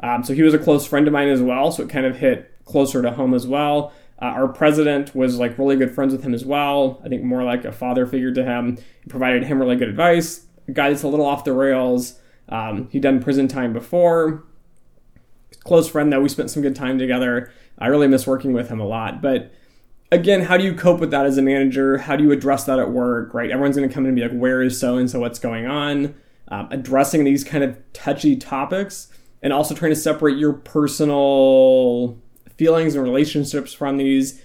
um, 0.00 0.22
so 0.22 0.32
he 0.32 0.42
was 0.42 0.54
a 0.54 0.58
close 0.58 0.86
friend 0.86 1.06
of 1.06 1.12
mine 1.12 1.28
as 1.28 1.42
well 1.42 1.70
so 1.70 1.82
it 1.82 1.88
kind 1.88 2.06
of 2.06 2.16
hit 2.16 2.52
closer 2.64 3.02
to 3.02 3.10
home 3.12 3.34
as 3.34 3.46
well 3.46 3.92
uh, 4.20 4.26
our 4.26 4.48
president 4.48 5.14
was 5.14 5.38
like 5.38 5.58
really 5.58 5.76
good 5.76 5.94
friends 5.94 6.12
with 6.12 6.24
him 6.24 6.34
as 6.34 6.44
well. 6.44 7.00
I 7.04 7.08
think 7.08 7.22
more 7.22 7.44
like 7.44 7.64
a 7.64 7.72
father 7.72 8.06
figure 8.06 8.32
to 8.32 8.44
him. 8.44 8.76
He 8.76 9.08
provided 9.08 9.44
him 9.44 9.60
really 9.60 9.76
good 9.76 9.88
advice. 9.88 10.46
A 10.66 10.72
guy 10.72 10.90
that's 10.90 11.04
a 11.04 11.08
little 11.08 11.26
off 11.26 11.44
the 11.44 11.52
rails. 11.52 12.18
Um, 12.48 12.88
he'd 12.90 13.02
done 13.02 13.22
prison 13.22 13.46
time 13.46 13.72
before. 13.72 14.44
Close 15.60 15.88
friend 15.88 16.12
though. 16.12 16.20
We 16.20 16.28
spent 16.28 16.50
some 16.50 16.62
good 16.62 16.74
time 16.74 16.98
together. 16.98 17.52
I 17.78 17.86
really 17.86 18.08
miss 18.08 18.26
working 18.26 18.52
with 18.52 18.68
him 18.68 18.80
a 18.80 18.86
lot. 18.86 19.22
But 19.22 19.52
again, 20.10 20.42
how 20.42 20.56
do 20.56 20.64
you 20.64 20.74
cope 20.74 21.00
with 21.00 21.10
that 21.10 21.26
as 21.26 21.38
a 21.38 21.42
manager? 21.42 21.98
How 21.98 22.16
do 22.16 22.24
you 22.24 22.32
address 22.32 22.64
that 22.64 22.78
at 22.78 22.90
work? 22.90 23.34
Right? 23.34 23.50
Everyone's 23.50 23.76
going 23.76 23.88
to 23.88 23.94
come 23.94 24.04
in 24.04 24.08
and 24.08 24.16
be 24.16 24.22
like, 24.22 24.38
"Where 24.38 24.62
is 24.62 24.78
so 24.78 24.96
and 24.96 25.10
so? 25.10 25.20
What's 25.20 25.38
going 25.38 25.66
on?" 25.66 26.14
Um, 26.48 26.68
addressing 26.70 27.24
these 27.24 27.44
kind 27.44 27.62
of 27.62 27.76
touchy 27.92 28.34
topics 28.34 29.08
and 29.42 29.52
also 29.52 29.74
trying 29.74 29.92
to 29.92 29.96
separate 29.96 30.38
your 30.38 30.52
personal 30.52 32.18
feelings 32.56 32.94
and 32.94 33.04
relationships 33.04 33.72
from 33.72 33.96
these. 33.96 34.42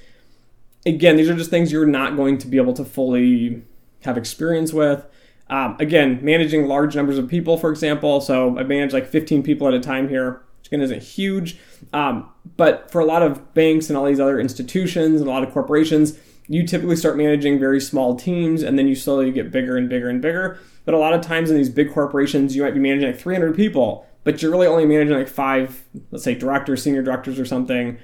Again, 0.85 1.15
these 1.15 1.29
are 1.29 1.35
just 1.35 1.49
things 1.49 1.71
you're 1.71 1.85
not 1.85 2.17
going 2.17 2.37
to 2.39 2.47
be 2.47 2.57
able 2.57 2.73
to 2.73 2.83
fully 2.83 3.63
have 4.03 4.17
experience 4.17 4.73
with. 4.73 5.05
Um, 5.49 5.77
again, 5.79 6.19
managing 6.21 6.67
large 6.67 6.95
numbers 6.95 7.17
of 7.17 7.27
people, 7.27 7.57
for 7.57 7.69
example. 7.69 8.21
So 8.21 8.57
I 8.57 8.63
manage 8.63 8.93
like 8.93 9.07
15 9.07 9.43
people 9.43 9.67
at 9.67 9.73
a 9.73 9.79
time 9.79 10.09
here, 10.09 10.41
again 10.67 10.81
isn't 10.81 11.03
huge. 11.03 11.57
Um, 11.91 12.29
but 12.57 12.91
for 12.91 13.01
a 13.01 13.05
lot 13.05 13.21
of 13.21 13.53
banks 13.53 13.89
and 13.89 13.97
all 13.97 14.05
these 14.05 14.19
other 14.19 14.39
institutions 14.39 15.21
and 15.21 15.29
a 15.29 15.31
lot 15.31 15.43
of 15.43 15.53
corporations, 15.53 16.17
you 16.47 16.65
typically 16.65 16.95
start 16.95 17.17
managing 17.17 17.59
very 17.59 17.79
small 17.79 18.15
teams 18.15 18.63
and 18.63 18.77
then 18.77 18.87
you 18.87 18.95
slowly 18.95 19.31
get 19.31 19.51
bigger 19.51 19.77
and 19.77 19.89
bigger 19.89 20.09
and 20.09 20.21
bigger. 20.21 20.59
But 20.85 20.93
a 20.93 20.97
lot 20.97 21.13
of 21.13 21.21
times 21.21 21.49
in 21.49 21.57
these 21.57 21.69
big 21.69 21.93
corporations, 21.93 22.55
you 22.55 22.63
might 22.63 22.73
be 22.73 22.79
managing 22.79 23.11
like 23.11 23.19
300 23.19 23.55
people 23.55 24.05
but 24.23 24.41
you're 24.41 24.51
really 24.51 24.67
only 24.67 24.85
managing 24.85 25.17
like 25.17 25.27
five, 25.27 25.83
let's 26.11 26.23
say 26.23 26.35
directors, 26.35 26.83
senior 26.83 27.01
directors, 27.01 27.39
or 27.39 27.45
something. 27.45 27.97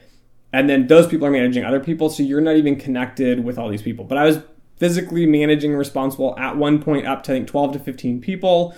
And 0.51 0.69
then 0.69 0.87
those 0.87 1.07
people 1.07 1.27
are 1.27 1.31
managing 1.31 1.63
other 1.63 1.79
people, 1.79 2.09
so 2.09 2.23
you're 2.23 2.41
not 2.41 2.55
even 2.55 2.75
connected 2.75 3.43
with 3.43 3.57
all 3.57 3.69
these 3.69 3.81
people. 3.81 4.03
But 4.03 4.17
I 4.17 4.25
was 4.25 4.39
physically 4.77 5.25
managing 5.25 5.75
responsible 5.75 6.37
at 6.37 6.57
one 6.57 6.81
point 6.81 7.05
up 7.05 7.23
to 7.23 7.33
I 7.33 7.35
think 7.35 7.47
12 7.47 7.73
to 7.73 7.79
15 7.79 8.21
people. 8.21 8.75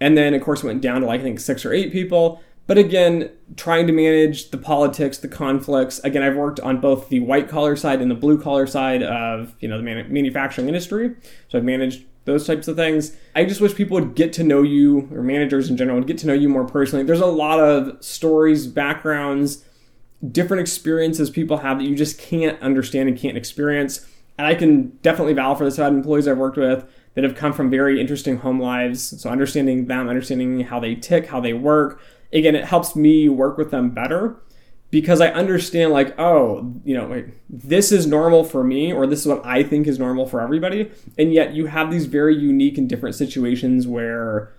And 0.00 0.18
then, 0.18 0.34
of 0.34 0.42
course, 0.42 0.62
went 0.62 0.82
down 0.82 1.00
to 1.00 1.06
like 1.06 1.20
I 1.20 1.22
think 1.22 1.40
six 1.40 1.64
or 1.64 1.72
eight 1.72 1.92
people. 1.92 2.42
But 2.66 2.78
again, 2.78 3.30
trying 3.56 3.86
to 3.86 3.92
manage 3.92 4.50
the 4.50 4.56
politics, 4.56 5.18
the 5.18 5.28
conflicts. 5.28 5.98
Again, 5.98 6.22
I've 6.22 6.36
worked 6.36 6.60
on 6.60 6.80
both 6.80 7.10
the 7.10 7.20
white 7.20 7.48
collar 7.48 7.76
side 7.76 8.00
and 8.00 8.10
the 8.10 8.14
blue 8.14 8.40
collar 8.40 8.66
side 8.66 9.02
of 9.02 9.54
you 9.60 9.68
know 9.68 9.76
the 9.76 9.82
manufacturing 9.82 10.68
industry. 10.68 11.14
So 11.48 11.58
I've 11.58 11.64
managed 11.64 12.04
those 12.24 12.46
types 12.46 12.66
of 12.68 12.76
things. 12.76 13.14
I 13.34 13.44
just 13.44 13.60
wish 13.60 13.74
people 13.74 14.00
would 14.00 14.14
get 14.14 14.32
to 14.34 14.44
know 14.44 14.62
you, 14.62 15.08
or 15.12 15.22
managers 15.22 15.68
in 15.68 15.76
general 15.76 15.98
would 15.98 16.06
get 16.06 16.16
to 16.18 16.26
know 16.26 16.32
you 16.32 16.48
more 16.48 16.64
personally. 16.64 17.04
There's 17.04 17.20
a 17.20 17.26
lot 17.26 17.60
of 17.60 18.02
stories, 18.02 18.66
backgrounds, 18.66 19.62
different 20.32 20.62
experiences 20.62 21.28
people 21.28 21.58
have 21.58 21.78
that 21.78 21.84
you 21.84 21.94
just 21.94 22.18
can't 22.18 22.60
understand 22.62 23.10
and 23.10 23.18
can't 23.18 23.36
experience. 23.36 24.06
And 24.38 24.46
I 24.46 24.54
can 24.54 24.98
definitely 25.02 25.34
vouch 25.34 25.58
for 25.58 25.64
this. 25.64 25.78
I've 25.78 25.84
had 25.84 25.92
employees 25.92 26.26
I've 26.26 26.38
worked 26.38 26.56
with 26.56 26.90
that 27.14 27.24
have 27.24 27.36
come 27.36 27.52
from 27.52 27.70
very 27.70 28.00
interesting 28.00 28.38
home 28.38 28.58
lives. 28.58 29.20
So 29.20 29.30
understanding 29.30 29.86
them, 29.86 30.08
understanding 30.08 30.60
how 30.60 30.80
they 30.80 30.94
tick, 30.94 31.26
how 31.26 31.40
they 31.40 31.52
work. 31.52 32.00
Again, 32.34 32.54
it 32.54 32.64
helps 32.64 32.96
me 32.96 33.28
work 33.28 33.56
with 33.56 33.70
them 33.70 33.90
better 33.90 34.36
because 34.90 35.20
I 35.20 35.28
understand, 35.28 35.92
like, 35.92 36.18
oh, 36.18 36.72
you 36.84 36.96
know, 36.96 37.06
like, 37.06 37.36
this 37.48 37.90
is 37.90 38.06
normal 38.06 38.44
for 38.44 38.62
me, 38.62 38.92
or 38.92 39.06
this 39.06 39.20
is 39.20 39.26
what 39.26 39.44
I 39.44 39.62
think 39.62 39.86
is 39.86 39.98
normal 39.98 40.26
for 40.26 40.40
everybody. 40.40 40.90
And 41.18 41.32
yet 41.32 41.54
you 41.54 41.66
have 41.66 41.90
these 41.90 42.06
very 42.06 42.36
unique 42.36 42.78
and 42.78 42.88
different 42.88 43.14
situations 43.14 43.86
where 43.86 44.52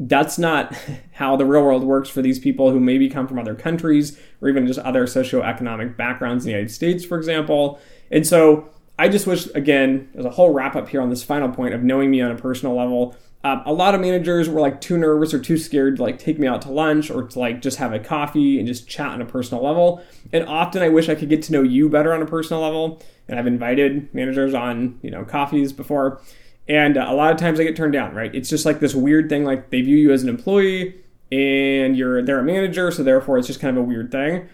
that's 0.00 0.38
not 0.38 0.74
how 1.12 1.36
the 1.36 1.44
real 1.44 1.62
world 1.62 1.84
works 1.84 2.08
for 2.08 2.22
these 2.22 2.38
people 2.38 2.70
who 2.70 2.80
maybe 2.80 3.08
come 3.08 3.26
from 3.26 3.38
other 3.38 3.54
countries 3.54 4.18
or 4.40 4.48
even 4.48 4.66
just 4.66 4.78
other 4.80 5.06
socioeconomic 5.06 5.96
backgrounds 5.96 6.44
in 6.44 6.48
the 6.48 6.56
United 6.56 6.72
States, 6.72 7.04
for 7.04 7.16
example. 7.16 7.80
And 8.10 8.26
so 8.26 8.68
I 8.98 9.08
just 9.08 9.26
wish, 9.26 9.46
again, 9.54 10.10
as 10.16 10.24
a 10.24 10.30
whole 10.30 10.52
wrap 10.52 10.74
up 10.74 10.88
here 10.88 11.00
on 11.00 11.10
this 11.10 11.22
final 11.22 11.48
point 11.48 11.74
of 11.74 11.82
knowing 11.82 12.10
me 12.10 12.20
on 12.20 12.30
a 12.30 12.36
personal 12.36 12.74
level, 12.74 13.16
um, 13.44 13.62
a 13.64 13.72
lot 13.72 13.94
of 13.94 14.00
managers 14.00 14.48
were 14.48 14.60
like 14.60 14.80
too 14.80 14.98
nervous 14.98 15.32
or 15.32 15.38
too 15.38 15.56
scared 15.56 15.96
to 15.96 16.02
like 16.02 16.18
take 16.18 16.38
me 16.38 16.46
out 16.46 16.62
to 16.62 16.72
lunch 16.72 17.08
or 17.10 17.22
to 17.22 17.38
like 17.38 17.62
just 17.62 17.78
have 17.78 17.92
a 17.92 18.00
coffee 18.00 18.58
and 18.58 18.66
just 18.66 18.88
chat 18.88 19.10
on 19.10 19.22
a 19.22 19.24
personal 19.24 19.62
level. 19.62 20.02
And 20.32 20.44
often 20.46 20.82
I 20.82 20.88
wish 20.88 21.08
I 21.08 21.14
could 21.14 21.28
get 21.28 21.42
to 21.44 21.52
know 21.52 21.62
you 21.62 21.88
better 21.88 22.12
on 22.12 22.20
a 22.20 22.26
personal 22.26 22.62
level. 22.62 23.00
And 23.28 23.38
I've 23.38 23.46
invited 23.46 24.12
managers 24.12 24.54
on, 24.54 24.98
you 25.02 25.10
know, 25.10 25.24
coffees 25.24 25.72
before. 25.72 26.20
And 26.66 26.96
uh, 26.96 27.06
a 27.08 27.14
lot 27.14 27.30
of 27.30 27.38
times 27.38 27.60
I 27.60 27.64
get 27.64 27.76
turned 27.76 27.92
down, 27.92 28.14
right? 28.14 28.34
It's 28.34 28.48
just 28.48 28.66
like 28.66 28.80
this 28.80 28.94
weird 28.94 29.28
thing 29.28 29.44
like 29.44 29.70
they 29.70 29.82
view 29.82 29.96
you 29.96 30.12
as 30.12 30.24
an 30.24 30.28
employee 30.28 30.96
and 31.30 31.96
you're 31.96 32.22
they're 32.22 32.40
a 32.40 32.42
manager, 32.42 32.90
so 32.90 33.02
therefore 33.02 33.38
it's 33.38 33.46
just 33.46 33.60
kind 33.60 33.76
of 33.76 33.84
a 33.84 33.86
weird 33.86 34.10
thing. 34.10 34.48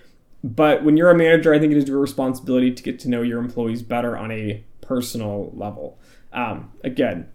But 0.44 0.84
when 0.84 0.98
you're 0.98 1.10
a 1.10 1.16
manager, 1.16 1.54
I 1.54 1.58
think 1.58 1.72
it 1.72 1.78
is 1.78 1.88
your 1.88 1.98
responsibility 1.98 2.70
to 2.70 2.82
get 2.82 2.98
to 3.00 3.08
know 3.08 3.22
your 3.22 3.38
employees 3.38 3.80
better 3.80 4.14
on 4.14 4.30
a 4.30 4.62
personal 4.82 5.50
level. 5.54 5.98
Um, 6.34 6.70
again, 6.84 7.30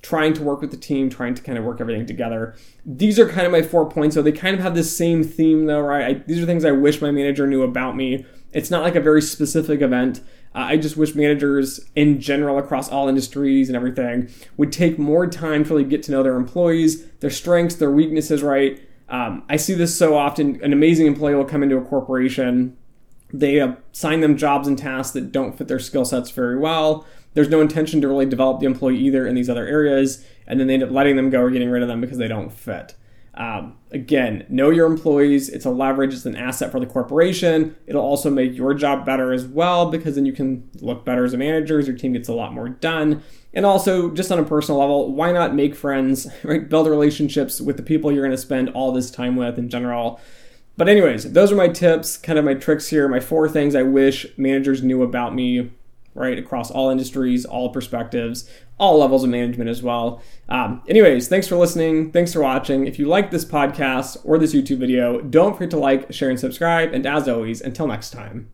trying 0.00 0.32
to 0.32 0.42
work 0.42 0.62
with 0.62 0.70
the 0.70 0.78
team, 0.78 1.10
trying 1.10 1.34
to 1.34 1.42
kind 1.42 1.58
of 1.58 1.64
work 1.64 1.78
everything 1.78 2.06
together. 2.06 2.56
These 2.86 3.18
are 3.18 3.28
kind 3.28 3.44
of 3.44 3.52
my 3.52 3.60
four 3.60 3.86
points. 3.86 4.14
So 4.14 4.22
they 4.22 4.32
kind 4.32 4.56
of 4.56 4.62
have 4.62 4.74
the 4.74 4.82
same 4.82 5.22
theme, 5.22 5.66
though, 5.66 5.82
right? 5.82 6.04
I, 6.04 6.22
these 6.26 6.42
are 6.42 6.46
things 6.46 6.64
I 6.64 6.72
wish 6.72 7.02
my 7.02 7.10
manager 7.10 7.46
knew 7.46 7.62
about 7.62 7.96
me. 7.96 8.24
It's 8.54 8.70
not 8.70 8.82
like 8.82 8.96
a 8.96 9.00
very 9.00 9.20
specific 9.20 9.82
event. 9.82 10.22
Uh, 10.54 10.60
I 10.60 10.78
just 10.78 10.96
wish 10.96 11.14
managers 11.14 11.80
in 11.94 12.18
general 12.18 12.56
across 12.56 12.88
all 12.88 13.10
industries 13.10 13.68
and 13.68 13.76
everything 13.76 14.30
would 14.56 14.72
take 14.72 14.98
more 14.98 15.26
time 15.26 15.64
to 15.64 15.70
really 15.74 15.84
get 15.84 16.02
to 16.04 16.12
know 16.12 16.22
their 16.22 16.36
employees, 16.36 17.06
their 17.20 17.30
strengths, 17.30 17.74
their 17.74 17.90
weaknesses, 17.90 18.42
right? 18.42 18.80
Um, 19.08 19.44
I 19.48 19.56
see 19.56 19.74
this 19.74 19.96
so 19.96 20.16
often. 20.16 20.62
An 20.62 20.72
amazing 20.72 21.06
employee 21.06 21.34
will 21.34 21.44
come 21.44 21.62
into 21.62 21.76
a 21.76 21.84
corporation, 21.84 22.76
they 23.32 23.58
assign 23.58 24.20
them 24.20 24.36
jobs 24.36 24.68
and 24.68 24.78
tasks 24.78 25.12
that 25.12 25.32
don't 25.32 25.56
fit 25.56 25.66
their 25.66 25.78
skill 25.78 26.04
sets 26.04 26.30
very 26.30 26.58
well 26.58 27.06
there's 27.34 27.48
no 27.48 27.60
intention 27.60 28.00
to 28.00 28.08
really 28.08 28.26
develop 28.26 28.60
the 28.60 28.66
employee 28.66 28.98
either 28.98 29.26
in 29.26 29.34
these 29.34 29.48
other 29.48 29.66
areas, 29.66 30.24
and 30.46 30.60
then 30.60 30.66
they 30.66 30.74
end 30.74 30.82
up 30.82 30.90
letting 30.90 31.16
them 31.16 31.30
go 31.30 31.40
or 31.40 31.50
getting 31.50 31.70
rid 31.70 31.82
of 31.82 31.88
them 31.88 32.00
because 32.00 32.18
they 32.18 32.28
don't 32.28 32.52
fit. 32.52 32.94
Um, 33.34 33.78
again, 33.90 34.44
know 34.50 34.68
your 34.70 34.86
employees. 34.86 35.48
It's 35.48 35.64
a 35.64 35.70
leverage, 35.70 36.12
it's 36.12 36.26
an 36.26 36.36
asset 36.36 36.70
for 36.70 36.78
the 36.78 36.86
corporation. 36.86 37.76
It'll 37.86 38.04
also 38.04 38.30
make 38.30 38.54
your 38.54 38.74
job 38.74 39.06
better 39.06 39.32
as 39.32 39.46
well 39.46 39.90
because 39.90 40.16
then 40.16 40.26
you 40.26 40.32
can 40.32 40.68
look 40.80 41.04
better 41.04 41.24
as 41.24 41.32
a 41.32 41.38
manager. 41.38 41.80
Your 41.80 41.96
team 41.96 42.12
gets 42.12 42.28
a 42.28 42.34
lot 42.34 42.52
more 42.52 42.68
done. 42.68 43.22
And 43.54 43.64
also, 43.66 44.10
just 44.10 44.30
on 44.30 44.38
a 44.38 44.44
personal 44.44 44.80
level, 44.80 45.12
why 45.12 45.32
not 45.32 45.54
make 45.54 45.74
friends, 45.74 46.26
right? 46.42 46.68
Build 46.68 46.86
relationships 46.86 47.60
with 47.60 47.76
the 47.76 47.82
people 47.82 48.12
you're 48.12 48.24
going 48.24 48.36
to 48.36 48.38
spend 48.38 48.70
all 48.70 48.92
this 48.92 49.10
time 49.10 49.36
with 49.36 49.58
in 49.58 49.68
general. 49.68 50.20
But, 50.76 50.88
anyways, 50.88 51.32
those 51.32 51.52
are 51.52 51.56
my 51.56 51.68
tips, 51.68 52.16
kind 52.16 52.38
of 52.38 52.46
my 52.46 52.54
tricks 52.54 52.88
here, 52.88 53.06
my 53.06 53.20
four 53.20 53.46
things 53.48 53.74
I 53.74 53.82
wish 53.82 54.26
managers 54.38 54.82
knew 54.82 55.02
about 55.02 55.34
me 55.34 55.70
right? 56.14 56.38
Across 56.38 56.70
all 56.70 56.90
industries, 56.90 57.44
all 57.44 57.70
perspectives, 57.70 58.48
all 58.82 58.98
levels 58.98 59.22
of 59.22 59.30
management 59.30 59.70
as 59.70 59.80
well. 59.80 60.20
Um, 60.48 60.82
anyways, 60.88 61.28
thanks 61.28 61.46
for 61.46 61.56
listening. 61.56 62.10
Thanks 62.10 62.32
for 62.32 62.42
watching. 62.42 62.86
If 62.86 62.98
you 62.98 63.06
like 63.06 63.30
this 63.30 63.44
podcast 63.44 64.18
or 64.24 64.38
this 64.38 64.52
YouTube 64.52 64.78
video, 64.78 65.20
don't 65.20 65.54
forget 65.54 65.70
to 65.70 65.78
like, 65.78 66.12
share, 66.12 66.30
and 66.30 66.38
subscribe. 66.38 66.92
And 66.92 67.06
as 67.06 67.28
always, 67.28 67.60
until 67.60 67.86
next 67.86 68.10
time. 68.10 68.52